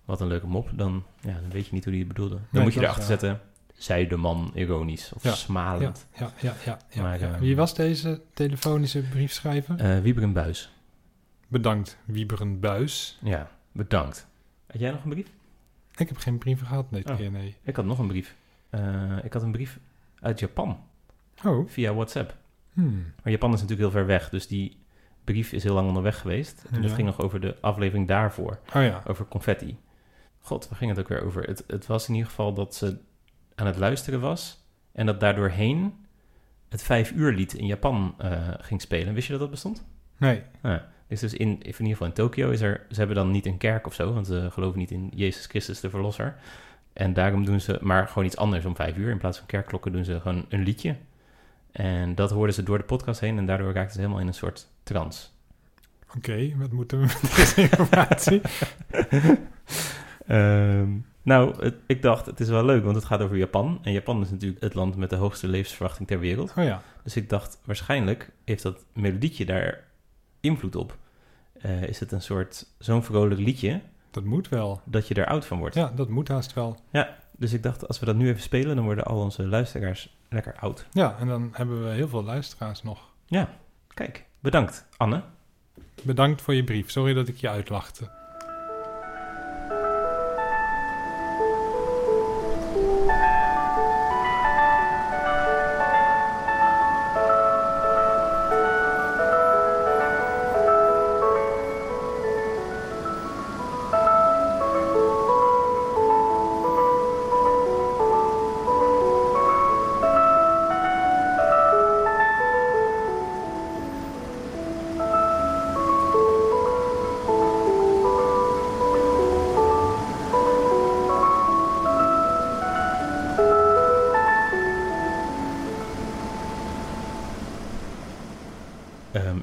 wat 0.04 0.20
een 0.20 0.26
leuke 0.26 0.46
mop, 0.46 0.70
dan, 0.74 1.04
ja, 1.20 1.32
dan 1.40 1.50
weet 1.50 1.66
je 1.66 1.74
niet 1.74 1.84
hoe 1.84 1.92
die 1.92 2.02
het 2.04 2.12
bedoelde. 2.12 2.34
Dan 2.34 2.44
Nee, 2.50 2.62
moet 2.62 2.74
je 2.74 2.80
erachter 2.80 3.02
ja. 3.02 3.08
zetten, 3.08 3.40
zei 3.74 4.08
de 4.08 4.16
man 4.16 4.50
ironisch 4.54 5.12
of 5.14 5.22
Ja, 5.22 5.34
smalend. 5.34 6.06
Ja, 6.18 6.32
ja, 6.40 6.54
ja. 6.64 6.78
ja, 6.90 7.02
Maar, 7.02 7.20
eh, 7.20 7.38
Wie 7.38 7.56
was 7.56 7.74
deze 7.74 8.20
telefonische 8.34 9.00
briefschrijver? 9.02 9.78
Eh 9.80 10.00
Wieberen 10.00 10.32
Buis. 10.32 10.72
Bedankt, 11.48 11.98
Wieberen 12.04 12.60
Buis. 12.60 13.18
Ja, 13.22 13.50
bedankt. 13.72 14.26
Had 14.70 14.80
jij 14.80 14.90
nog 14.90 15.04
een 15.04 15.10
brief? 15.10 15.26
Ik 15.96 16.08
heb 16.08 16.16
geen 16.16 16.38
brieven 16.38 16.66
gehad 16.66 16.86
dit 16.90 17.10
Oh. 17.10 17.16
keer, 17.16 17.30
nee. 17.30 17.56
Ik 17.62 17.76
had 17.76 17.84
nog 17.84 17.98
een 17.98 18.06
brief. 18.06 18.36
Eh, 18.70 19.16
ik 19.24 19.32
had 19.32 19.42
een 19.42 19.52
brief 19.52 19.78
uit 20.20 20.38
Japan, 20.40 20.80
Oh, 21.44 21.68
via 21.68 21.94
WhatsApp. 21.94 22.36
hmm. 22.72 23.12
Maar 23.22 23.32
Japan 23.32 23.52
is 23.52 23.60
natuurlijk 23.60 23.90
heel 23.90 23.98
ver 24.00 24.06
weg, 24.06 24.28
dus 24.28 24.46
die 24.46 24.76
brief 25.32 25.52
is 25.52 25.62
heel 25.62 25.74
lang 25.74 25.88
onderweg 25.88 26.18
geweest. 26.20 26.64
En 26.70 26.80
dat 26.80 26.90
Ja. 26.90 26.96
ging 26.96 27.06
nog 27.06 27.20
over 27.20 27.40
de 27.40 27.56
aflevering 27.60 28.08
daarvoor. 28.08 28.58
oh 28.74 28.82
ja. 28.82 29.02
over 29.06 29.26
confetti. 29.26 29.78
God, 30.38 30.68
waar 30.68 30.78
ging 30.78 30.90
het 30.90 31.00
ook 31.00 31.08
weer 31.08 31.22
over? 31.24 31.42
Het, 31.42 31.64
het 31.66 31.86
was 31.86 32.08
in 32.08 32.14
ieder 32.14 32.28
geval 32.28 32.52
dat 32.54 32.74
ze 32.74 32.98
aan 33.54 33.66
het 33.66 33.76
luisteren 33.76 34.20
was 34.20 34.64
en 34.92 35.06
dat 35.06 35.20
daardoorheen 35.20 35.94
het 36.68 36.82
vijf 36.82 37.12
uur 37.12 37.32
lied 37.32 37.54
in 37.54 37.66
Japan 37.66 38.14
eh, 38.18 38.48
ging 38.58 38.80
spelen. 38.80 39.14
Wist 39.14 39.26
je 39.26 39.32
dat 39.32 39.40
dat 39.40 39.50
bestond? 39.50 39.84
Nee, 40.16 40.42
Dus, 41.08 41.20
dus 41.20 41.34
in, 41.34 41.48
in 41.48 41.64
ieder 41.66 41.86
geval 41.86 42.06
in 42.06 42.12
Tokio 42.12 42.50
is 42.50 42.60
er, 42.60 42.86
ze 42.90 42.98
hebben 42.98 43.16
dan 43.16 43.30
niet 43.30 43.46
een 43.46 43.58
kerk 43.58 43.86
of 43.86 43.94
zo, 43.94 44.12
want 44.12 44.26
ze 44.26 44.48
geloven 44.50 44.78
niet 44.78 44.90
in 44.90 45.10
Jezus 45.14 45.46
Christus 45.46 45.80
de 45.80 45.90
Verlosser. 45.90 46.36
En 46.92 47.12
daarom 47.12 47.44
doen 47.44 47.60
ze 47.60 47.78
maar 47.80 48.08
gewoon 48.08 48.24
iets 48.24 48.36
anders 48.36 48.64
om 48.64 48.76
vijf 48.76 48.96
uur. 48.96 49.10
In 49.10 49.18
plaats 49.18 49.38
van 49.38 49.46
kerkklokken 49.46 49.92
doen 49.92 50.04
ze 50.04 50.20
gewoon 50.20 50.46
een 50.48 50.62
liedje. 50.62 50.96
En 51.72 52.14
dat 52.14 52.30
hoorden 52.30 52.54
ze 52.54 52.62
door 52.62 52.78
de 52.78 52.84
podcast 52.84 53.20
heen 53.20 53.38
en 53.38 53.46
daardoor 53.46 53.72
raakten 53.72 53.92
ze 53.94 53.98
helemaal 54.00 54.20
in 54.20 54.26
een 54.26 54.34
soort 54.34 54.68
trance. 54.82 55.26
oké. 56.16 56.52
wat 56.56 56.72
moeten 56.72 56.98
we 57.00 57.04
met 57.22 57.36
deze 57.36 57.60
informatie? 57.70 58.40
Ehm, 60.26 60.88
nou, 61.22 61.64
het- 61.64 61.74
ik 61.86 62.02
dacht, 62.02 62.26
het 62.26 62.40
is 62.40 62.48
wel 62.48 62.64
leuk, 62.64 62.84
want 62.84 62.96
het 62.96 63.04
gaat 63.04 63.20
over 63.20 63.36
Japan. 63.36 63.78
En 63.82 63.92
Japan 63.92 64.20
is 64.22 64.30
natuurlijk 64.30 64.60
het 64.62 64.74
land 64.74 64.96
met 64.96 65.10
de 65.10 65.16
hoogste 65.16 65.48
levensverwachting 65.48 66.08
ter 66.08 66.18
wereld. 66.18 66.52
Oh 66.56 66.64
ja, 66.64 66.82
Dus 67.02 67.16
ik 67.16 67.28
dacht, 67.28 67.58
waarschijnlijk 67.64 68.30
heeft 68.44 68.62
dat 68.62 68.84
melodietje 68.92 69.44
daar 69.44 69.84
invloed 70.40 70.76
op. 70.76 70.96
Eh, 71.60 71.82
is 71.82 72.00
het 72.00 72.12
een 72.12 72.22
soort 72.22 72.66
zo'n 72.78 73.02
vrolijk 73.04 73.40
liedje 73.40 73.80
dat 74.10 74.24
moet 74.24 74.48
wel. 74.48 74.80
dat 74.84 75.08
je 75.08 75.14
er 75.14 75.26
oud 75.26 75.46
van 75.46 75.58
wordt. 75.58 75.74
Ja, 75.74 75.92
dat 75.94 76.08
moet 76.08 76.28
haast 76.28 76.52
wel. 76.54 76.76
Dus 77.38 77.52
ik 77.52 77.62
dacht, 77.62 77.88
als 77.88 77.98
we 78.00 78.06
dat 78.06 78.16
nu 78.16 78.28
even 78.28 78.42
spelen, 78.42 78.76
dan 78.76 78.84
worden 78.84 79.04
al 79.04 79.20
onze 79.20 79.46
luisteraars 79.46 80.16
lekker 80.28 80.56
oud. 80.60 80.86
Ja, 80.92 81.16
en 81.18 81.26
dan 81.26 81.50
hebben 81.52 81.84
we 81.84 81.90
heel 81.90 82.08
veel 82.08 82.24
luisteraars 82.24 82.82
nog. 82.82 83.10
Ja, 83.26 83.48
kijk. 83.94 84.24
Bedankt, 84.40 84.86
Anne. 84.96 85.22
Bedankt 86.02 86.42
voor 86.42 86.54
je 86.54 86.64
brief. 86.64 86.90
Sorry 86.90 87.14
dat 87.14 87.28
ik 87.28 87.36
je 87.36 87.48
uitlachte. 87.48 88.10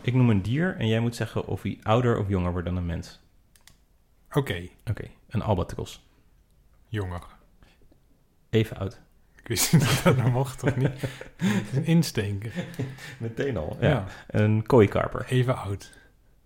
Ik 0.06 0.14
noem 0.14 0.30
een 0.30 0.42
dier 0.42 0.76
en 0.78 0.88
jij 0.88 1.00
moet 1.00 1.16
zeggen 1.16 1.48
of 1.48 1.62
hij 1.62 1.80
ouder 1.84 2.20
of 2.20 2.28
jonger 2.30 2.52
wordt 2.52 2.68
dan 2.68 2.78
een 2.78 2.86
mens. 2.86 3.20
Oké, 4.32 4.68
Oké, 4.90 5.08
een 5.30 5.42
albatros. 5.42 6.06
jonger. 6.88 7.22
Even 8.50 8.78
oud. 8.78 9.02
Ik 9.36 9.48
wist 9.48 9.74
niet 9.74 9.82
dat 9.82 10.02
dat 10.04 10.18
nog 10.24 10.32
mocht, 10.34 10.64
of 10.64 10.76
niet? 10.76 11.02
Het 11.36 11.72
is 11.72 11.78
een 11.78 11.86
instinker. 11.86 12.52
Meteen 13.20 13.58
al. 13.58 13.78
Ja. 13.80 13.88
Ja. 13.90 14.06
Een 14.28 14.66
kooikarper. 14.66 15.26
even 15.30 15.58
oud. 15.58 15.98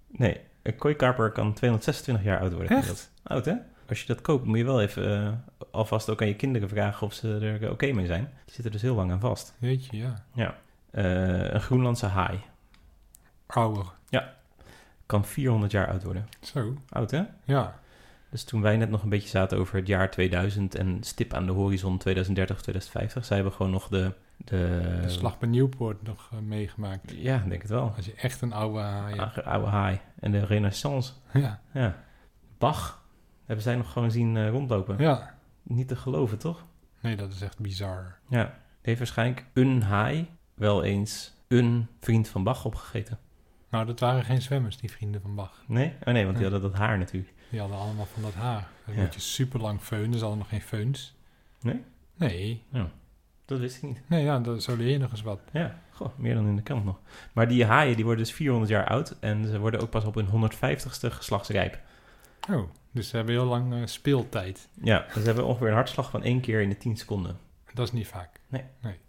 Nee, 0.07 0.39
een 0.61 0.75
kooikarper 0.75 1.31
kan 1.31 1.53
226 1.53 2.23
jaar 2.25 2.39
oud 2.39 2.53
worden. 2.53 2.77
Echt? 2.77 3.11
Oud, 3.23 3.45
hè? 3.45 3.53
Als 3.89 4.01
je 4.01 4.07
dat 4.07 4.21
koopt, 4.21 4.45
moet 4.45 4.57
je 4.57 4.63
wel 4.65 4.81
even 4.81 5.25
eh, 5.25 5.33
alvast 5.71 6.09
ook 6.09 6.21
aan 6.21 6.27
je 6.27 6.35
kinderen 6.35 6.69
vragen 6.69 7.07
of 7.07 7.13
ze 7.13 7.37
er 7.41 7.63
eh, 7.63 7.71
oké 7.71 7.91
mee 7.91 8.05
zijn. 8.05 8.23
Die 8.23 8.53
zitten 8.53 8.65
er 8.65 8.71
dus 8.71 8.81
heel 8.81 8.95
lang 8.95 9.11
aan 9.11 9.19
vast. 9.19 9.55
Weet 9.59 9.85
je, 9.85 9.97
ja. 10.33 10.55
Eh, 10.91 11.51
een 11.53 11.61
Groenlandse 11.61 12.05
haai 12.05 12.39
Ouder. 13.53 13.85
kan 15.05 15.25
400 15.25 15.71
jaar 15.71 15.87
oud 15.89 16.03
worden. 16.03 16.27
Zo, 16.41 16.73
Oud, 16.89 17.11
hè? 17.11 17.23
ja. 17.43 17.79
Dus 18.29 18.43
toen 18.43 18.61
wij 18.61 18.77
net 18.77 18.89
nog 18.89 19.03
een 19.03 19.09
beetje 19.09 19.29
zaten 19.29 19.57
over 19.57 19.75
het 19.75 19.87
jaar 19.87 20.11
2000 20.11 20.75
en 20.75 21.03
stip 21.03 21.33
aan 21.33 21.45
de 21.45 21.51
horizon 21.51 21.97
2030 21.97 22.55
of 22.55 22.61
2050, 22.61 23.25
zij 23.25 23.35
hebben 23.35 23.53
gewoon 23.53 23.71
nog 23.71 23.87
de... 23.87 24.13
De, 24.37 24.99
De 25.01 25.09
slag 25.09 25.39
bij 25.39 25.49
Nieuwpoort 25.49 26.01
nog 26.03 26.29
eh, 26.33 26.39
meegemaakt. 26.39 27.11
Ja, 27.11 27.43
denk 27.47 27.61
het 27.61 27.71
wel. 27.71 27.93
Als 27.95 28.05
je 28.05 28.13
echt 28.13 28.41
een 28.41 28.53
oude 28.53 28.79
haai 28.79 29.15
hebt. 29.15 29.35
Oude, 29.35 29.43
oude 29.43 29.67
haai. 29.67 29.99
En 30.19 30.31
de 30.31 30.45
renaissance. 30.45 31.13
Ja, 31.33 31.61
Ja. 31.73 32.03
Bach 32.57 33.03
hebben 33.45 33.63
zij 33.63 33.75
nog 33.75 33.91
gewoon 33.91 34.11
zien 34.11 34.37
eh, 34.37 34.49
rondlopen. 34.49 34.95
ja. 34.97 35.37
Niet 35.63 35.87
te 35.87 35.95
geloven, 35.95 36.37
toch? 36.37 36.65
Nee, 37.01 37.15
dat 37.15 37.33
is 37.33 37.41
echt 37.41 37.59
bizar. 37.59 38.17
Ja. 38.27 38.57
Heeft 38.81 38.97
waarschijnlijk 38.99 39.45
een 39.53 39.81
haai 39.83 40.27
wel 40.53 40.83
eens 40.83 41.33
een 41.47 41.87
vriend 41.99 42.27
van 42.27 42.43
Bach 42.43 42.65
opgegeten. 42.65 43.19
Nou, 43.69 43.85
dat 43.85 43.99
waren 43.99 44.23
geen 44.23 44.41
zwemmers, 44.41 44.77
die 44.77 44.91
vrienden 44.91 45.21
van 45.21 45.35
Bach. 45.35 45.63
Nee? 45.67 45.93
Oh 46.03 46.13
nee, 46.13 46.23
want 46.25 46.37
die 46.37 46.45
Ja. 46.45 46.51
hadden 46.51 46.71
dat 46.71 46.79
haar 46.79 46.97
natuurlijk. 46.97 47.33
Die 47.49 47.59
hadden 47.59 47.77
allemaal 47.77 48.05
van 48.05 48.21
dat 48.21 48.33
haar. 48.33 48.67
Dan 48.85 48.95
Ja. 48.95 49.01
moet 49.01 49.13
je 49.13 49.19
super 49.19 49.59
lang 49.61 49.81
feunen. 49.81 50.13
Ze 50.13 50.19
hadden 50.19 50.37
nog 50.37 50.49
geen 50.49 50.61
feuns. 50.61 51.15
Nee? 51.61 51.83
Nee. 52.15 52.63
Dat 53.45 53.59
wist 53.59 53.75
ik 53.77 53.83
niet. 53.83 54.01
Nee, 54.07 54.23
ja, 54.23 54.39
dat, 54.39 54.63
zo 54.63 54.75
leer 54.75 54.89
je 54.89 54.97
nog 54.97 55.11
eens 55.11 55.21
wat. 55.21 55.39
Ja, 55.51 55.79
goh, 55.91 56.17
meer 56.17 56.33
dan 56.35 56.47
in 56.47 56.55
de 56.55 56.61
krant 56.61 56.85
nog. 56.85 56.99
Maar 57.33 57.47
die 57.47 57.65
haaien 57.65 57.95
die 57.95 58.05
worden 58.05 58.23
dus 58.23 58.33
400 58.33 58.71
jaar 58.71 58.87
oud 58.87 59.15
en 59.19 59.47
ze 59.47 59.59
worden 59.59 59.79
ook 59.81 59.89
pas 59.89 60.03
op 60.05 60.15
hun 60.15 60.27
150ste 60.27 61.11
geslachtsrijp. 61.11 61.79
Oh, 62.49 62.69
dus 62.91 63.09
ze 63.09 63.15
hebben 63.15 63.35
heel 63.35 63.45
lang 63.45 63.73
eh, 63.73 63.79
speeltijd. 63.85 64.69
Ja, 64.83 64.99
dus 65.05 65.13
ze 65.13 65.19
hebben 65.21 65.45
ongeveer 65.45 65.67
een 65.67 65.73
hartslag 65.73 66.09
van 66.09 66.23
één 66.23 66.41
keer 66.41 66.61
in 66.61 66.69
de 66.69 66.77
10 66.77 66.97
seconden. 66.97 67.37
Dat 67.73 67.87
is 67.87 67.93
niet 67.93 68.07
vaak. 68.07 68.38
Dus 68.49 68.61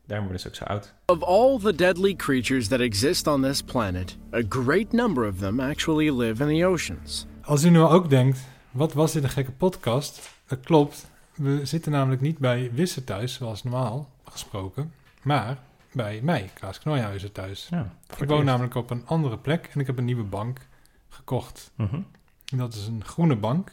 Daarom 0.07 0.27
worden 0.27 0.41
ze 0.41 0.49
ook 0.49 0.55
zo 0.55 0.65
oud. 0.65 0.95
Of 1.07 1.23
all 1.23 1.59
the 1.59 1.75
deadly 1.75 2.15
creatures 2.15 2.69
that 2.69 2.81
exist 2.81 3.27
on 3.27 3.43
this 3.43 3.63
planet, 3.63 4.17
a 4.35 4.43
great 4.49 4.93
number 4.93 5.29
of 5.29 5.39
them 5.39 5.61
actually 5.61 6.11
live 6.11 6.49
in 6.49 6.59
the 6.59 6.67
oceans. 6.67 7.27
Als 7.43 7.65
u 7.65 7.71
nu 7.71 7.81
ook 7.81 8.11
denkt, 8.11 8.39
wat 8.71 8.93
was 8.93 9.13
dit 9.13 9.23
een 9.23 9.29
gekke 9.29 9.53
podcast? 9.53 10.31
Dat 10.47 10.61
klopt. 10.61 11.11
We 11.35 11.61
zitten 11.65 11.93
namelijk 11.93 12.21
niet 12.21 12.39
bij 12.39 12.71
Wisse 12.75 13.05
thuis, 13.05 13.35
zoals 13.35 13.63
normaal 13.63 14.11
gesproken, 14.25 14.93
maar 15.23 15.59
bij 15.93 16.21
mij, 16.23 16.51
Klaas 16.55 16.79
Knooihuizen 16.79 17.33
thuis. 17.33 17.67
Ja, 17.71 17.95
Ik 18.19 18.29
woon 18.29 18.45
namelijk 18.45 18.75
op 18.75 18.91
een 18.91 19.07
andere 19.07 19.39
plek 19.39 19.71
en 19.73 19.81
ik 19.81 19.87
heb 19.87 19.99
een 19.99 20.05
nieuwe 20.05 20.25
bank 20.25 20.59
gekocht. 21.09 21.71
Mhm. 21.75 22.01
En 22.53 22.59
dat 22.59 22.75
is 22.75 22.87
een 22.87 23.05
groene 23.05 23.37
bank. 23.37 23.73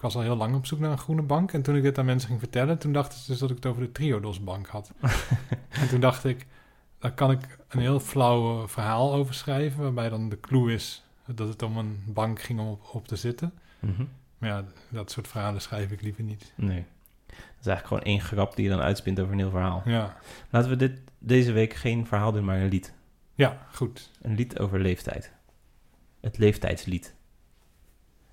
Ik 0.00 0.06
was 0.06 0.14
al 0.14 0.22
heel 0.22 0.36
lang 0.36 0.54
op 0.54 0.66
zoek 0.66 0.78
naar 0.78 0.90
een 0.90 0.98
groene 0.98 1.22
bank. 1.22 1.52
En 1.52 1.62
toen 1.62 1.76
ik 1.76 1.82
dit 1.82 1.98
aan 1.98 2.04
mensen 2.04 2.28
ging 2.28 2.40
vertellen, 2.40 2.78
toen 2.78 2.92
dachten 2.92 3.18
ze 3.18 3.30
dus 3.30 3.38
dat 3.38 3.50
ik 3.50 3.56
het 3.56 3.66
over 3.66 3.82
de 3.82 3.92
Triodos 3.92 4.44
bank 4.44 4.66
had. 4.66 4.92
en 5.80 5.88
toen 5.88 6.00
dacht 6.00 6.24
ik, 6.24 6.46
daar 6.98 7.12
kan 7.12 7.30
ik 7.30 7.58
een 7.68 7.80
heel 7.80 8.00
flauw 8.00 8.62
eh, 8.62 8.68
verhaal 8.68 9.14
over 9.14 9.34
schrijven, 9.34 9.82
waarbij 9.82 10.08
dan 10.08 10.28
de 10.28 10.40
clue 10.40 10.72
is 10.72 11.04
dat 11.26 11.48
het 11.48 11.62
om 11.62 11.76
een 11.76 12.02
bank 12.06 12.40
ging 12.40 12.60
om 12.60 12.68
op, 12.68 12.88
op 12.92 13.08
te 13.08 13.16
zitten. 13.16 13.52
Mhm. 13.78 14.04
Maar 14.38 14.50
ja, 14.50 14.64
dat 14.88 15.10
soort 15.10 15.28
verhalen 15.28 15.60
schrijf 15.60 15.90
ik 15.90 16.02
liever 16.02 16.22
niet. 16.22 16.52
Nee. 16.54 16.84
Dat 17.26 17.36
is 17.60 17.66
eigenlijk 17.66 17.86
gewoon 17.86 18.02
één 18.02 18.20
grap 18.20 18.56
die 18.56 18.64
je 18.64 18.70
dan 18.70 18.80
uitspint 18.80 19.20
over 19.20 19.32
een 19.32 19.38
heel 19.38 19.50
verhaal. 19.50 19.82
Ja, 19.84 20.16
Laten 20.50 20.70
we 20.70 20.76
dit, 20.76 21.00
deze 21.18 21.52
week 21.52 21.74
geen 21.74 22.06
verhaal 22.06 22.32
doen, 22.32 22.44
maar 22.44 22.60
een 22.60 22.68
lied. 22.68 22.92
ja 23.34 23.66
goed. 23.72 24.10
Een 24.22 24.34
lied 24.34 24.58
over 24.58 24.80
leeftijd. 24.80 25.32
Het 26.20 26.38
leeftijdslied. 26.38 27.14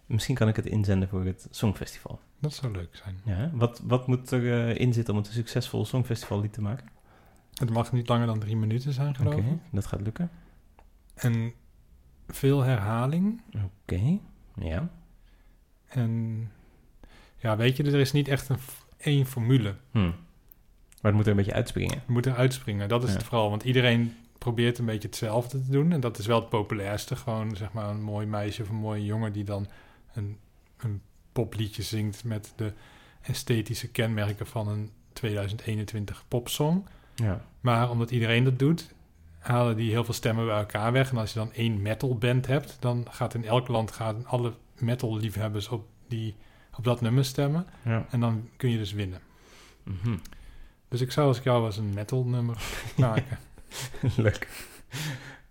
Misschien 0.08 0.36
kan 0.36 0.48
ik 0.48 0.56
het 0.56 0.66
inzenden 0.66 1.10
voor 1.10 1.26
het 1.26 1.48
Songfestival. 1.52 2.20
Dat 2.40 2.54
zou 2.54 2.72
leuk 2.72 2.96
zijn. 2.96 3.20
Ja, 3.24 3.50
wat, 3.54 3.82
wat 3.84 4.08
moet 4.08 4.32
er 4.32 4.68
eh, 4.70 4.80
in 4.80 4.94
zitten 4.94 5.14
om 5.14 5.20
het 5.20 5.28
een 5.30 5.34
succesvol 5.36 5.86
Songfestivallied 5.86 6.54
te 6.54 6.62
maken? 6.62 6.88
Het 7.54 7.70
mag 7.70 7.92
niet 7.92 8.08
langer 8.08 8.28
dan 8.28 8.40
drie 8.40 8.56
minuten 8.58 8.94
zijn, 8.94 9.16
geloof 9.16 9.34
Oké, 9.34 9.44
ik. 9.44 9.60
dat 9.72 9.86
gaat 9.86 10.02
lukken. 10.02 10.30
En 11.14 11.54
veel 12.28 12.62
herhaling. 12.62 13.42
Oké, 13.66 14.18
ja. 14.56 14.90
En 15.88 16.52
ja, 17.38 17.58
weet 17.58 17.78
je, 17.78 17.84
er 17.84 18.00
is 18.00 18.12
niet 18.12 18.28
echt 18.28 18.50
een, 18.50 18.58
één 18.98 19.26
formule. 19.26 19.76
Hm. 19.92 20.00
Maar 20.00 20.12
het 21.02 21.14
moet 21.14 21.24
er 21.26 21.32
een 21.32 21.38
beetje 21.38 21.54
uitspringen. 21.54 22.02
Je 22.08 22.12
moet 22.14 22.26
eruit 22.26 22.54
springen. 22.54 22.90
Dat 22.90 23.04
is 23.04 23.10
Ja. 23.10 23.16
het 23.16 23.24
vooral. 23.26 23.50
Want 23.50 23.64
iedereen 23.64 24.16
probeert 24.38 24.78
een 24.78 24.86
beetje 24.86 25.08
hetzelfde 25.08 25.64
te 25.64 25.72
doen. 25.72 25.92
En 25.92 26.00
dat 26.00 26.18
is 26.18 26.26
wel 26.26 26.40
het 26.40 26.50
populairste. 26.50 27.16
Gewoon 27.16 27.56
zeg 27.56 27.72
maar 27.74 27.90
een 27.90 28.02
mooi 28.02 28.26
meisje 28.26 28.62
of 28.62 28.70
een 28.70 28.76
mooie 28.76 29.06
jongen 29.06 29.34
die 29.34 29.44
dan 29.44 29.68
een, 30.18 30.38
een 30.78 31.02
popliedje 31.32 31.84
zingt 31.84 32.24
met 32.24 32.54
de 32.56 32.74
esthetische 33.22 33.88
kenmerken 33.88 34.48
van 34.48 34.68
een 34.68 34.92
2021 35.14 36.24
popsong. 36.28 36.86
Ja. 37.16 37.46
Maar 37.62 37.90
omdat 37.90 38.12
iedereen 38.12 38.44
dat 38.44 38.60
doet, 38.60 38.94
halen 39.40 39.76
die 39.76 39.92
heel 39.92 40.04
veel 40.04 40.14
stemmen 40.14 40.46
bij 40.46 40.58
elkaar 40.58 40.92
weg. 40.92 41.10
En 41.10 41.18
als 41.18 41.34
je 41.34 41.40
dan 41.40 41.54
één 41.54 41.82
metal 41.82 42.18
band 42.18 42.48
hebt, 42.48 42.78
dan 42.80 43.06
gaat 43.10 43.34
in 43.34 43.46
elk 43.46 43.68
land 43.68 43.92
gaan 43.92 44.26
alle 44.26 44.54
metal 44.78 45.18
liefhebbers 45.18 45.68
op, 45.68 45.88
die, 46.08 46.36
op 46.78 46.84
dat 46.84 47.02
nummer 47.02 47.26
stemmen. 47.26 47.68
ja. 47.84 48.06
En 48.10 48.20
dan 48.20 48.50
kun 48.58 48.70
je 48.70 48.78
dus 48.78 48.92
winnen. 48.94 49.22
Mhm. 49.84 50.18
Dus 50.88 51.02
ik 51.02 51.12
zou 51.12 51.28
als 51.28 51.38
ik 51.38 51.44
jou 51.44 51.62
was 51.62 51.78
een 51.78 51.94
metal 51.94 52.26
nummer 52.26 52.64
maken. 52.98 53.40
Leuk. 54.16 54.48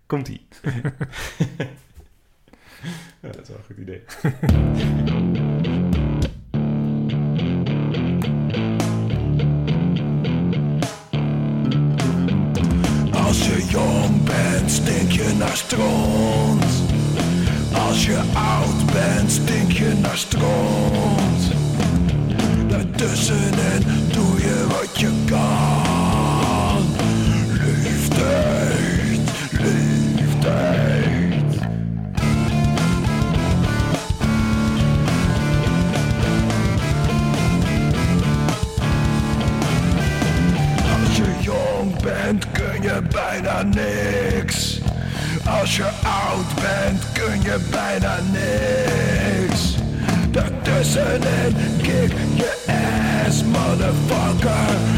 Komt-ie. 0.05 0.47
dat 3.21 3.41
is 3.41 3.47
wel 3.47 3.57
een 3.57 3.63
goed 3.65 3.77
idee. 3.77 4.01
Als 13.11 13.45
je 13.45 13.65
jong 13.69 14.23
bent, 14.23 14.71
stink 14.71 15.11
je 15.11 15.33
naar 15.37 15.57
stront. 15.57 16.63
Als 17.73 18.05
je 18.05 18.21
oud 18.33 18.85
bent, 18.93 19.31
stink 19.31 19.71
je 19.71 19.93
naar 20.01 20.17
stront. 20.17 21.51
Daartussenin 22.67 23.83
doe 24.11 24.37
je 24.41 24.65
wat 24.67 24.99
je 24.99 25.11
kan. 25.25 26.85
Leeftijd, 27.83 28.46
bijna 43.63 43.81
niks. 43.81 44.79
Als 45.61 45.75
je 45.75 45.89
oud 46.03 46.55
bent 46.55 47.11
kun 47.11 47.41
je 47.41 47.59
bijna 47.71 48.17
niks. 48.31 49.75
Daartussenin 50.31 51.55
kick 51.81 52.13
je 52.35 52.55
ass, 53.27 53.43
motherfucker. 53.43 54.96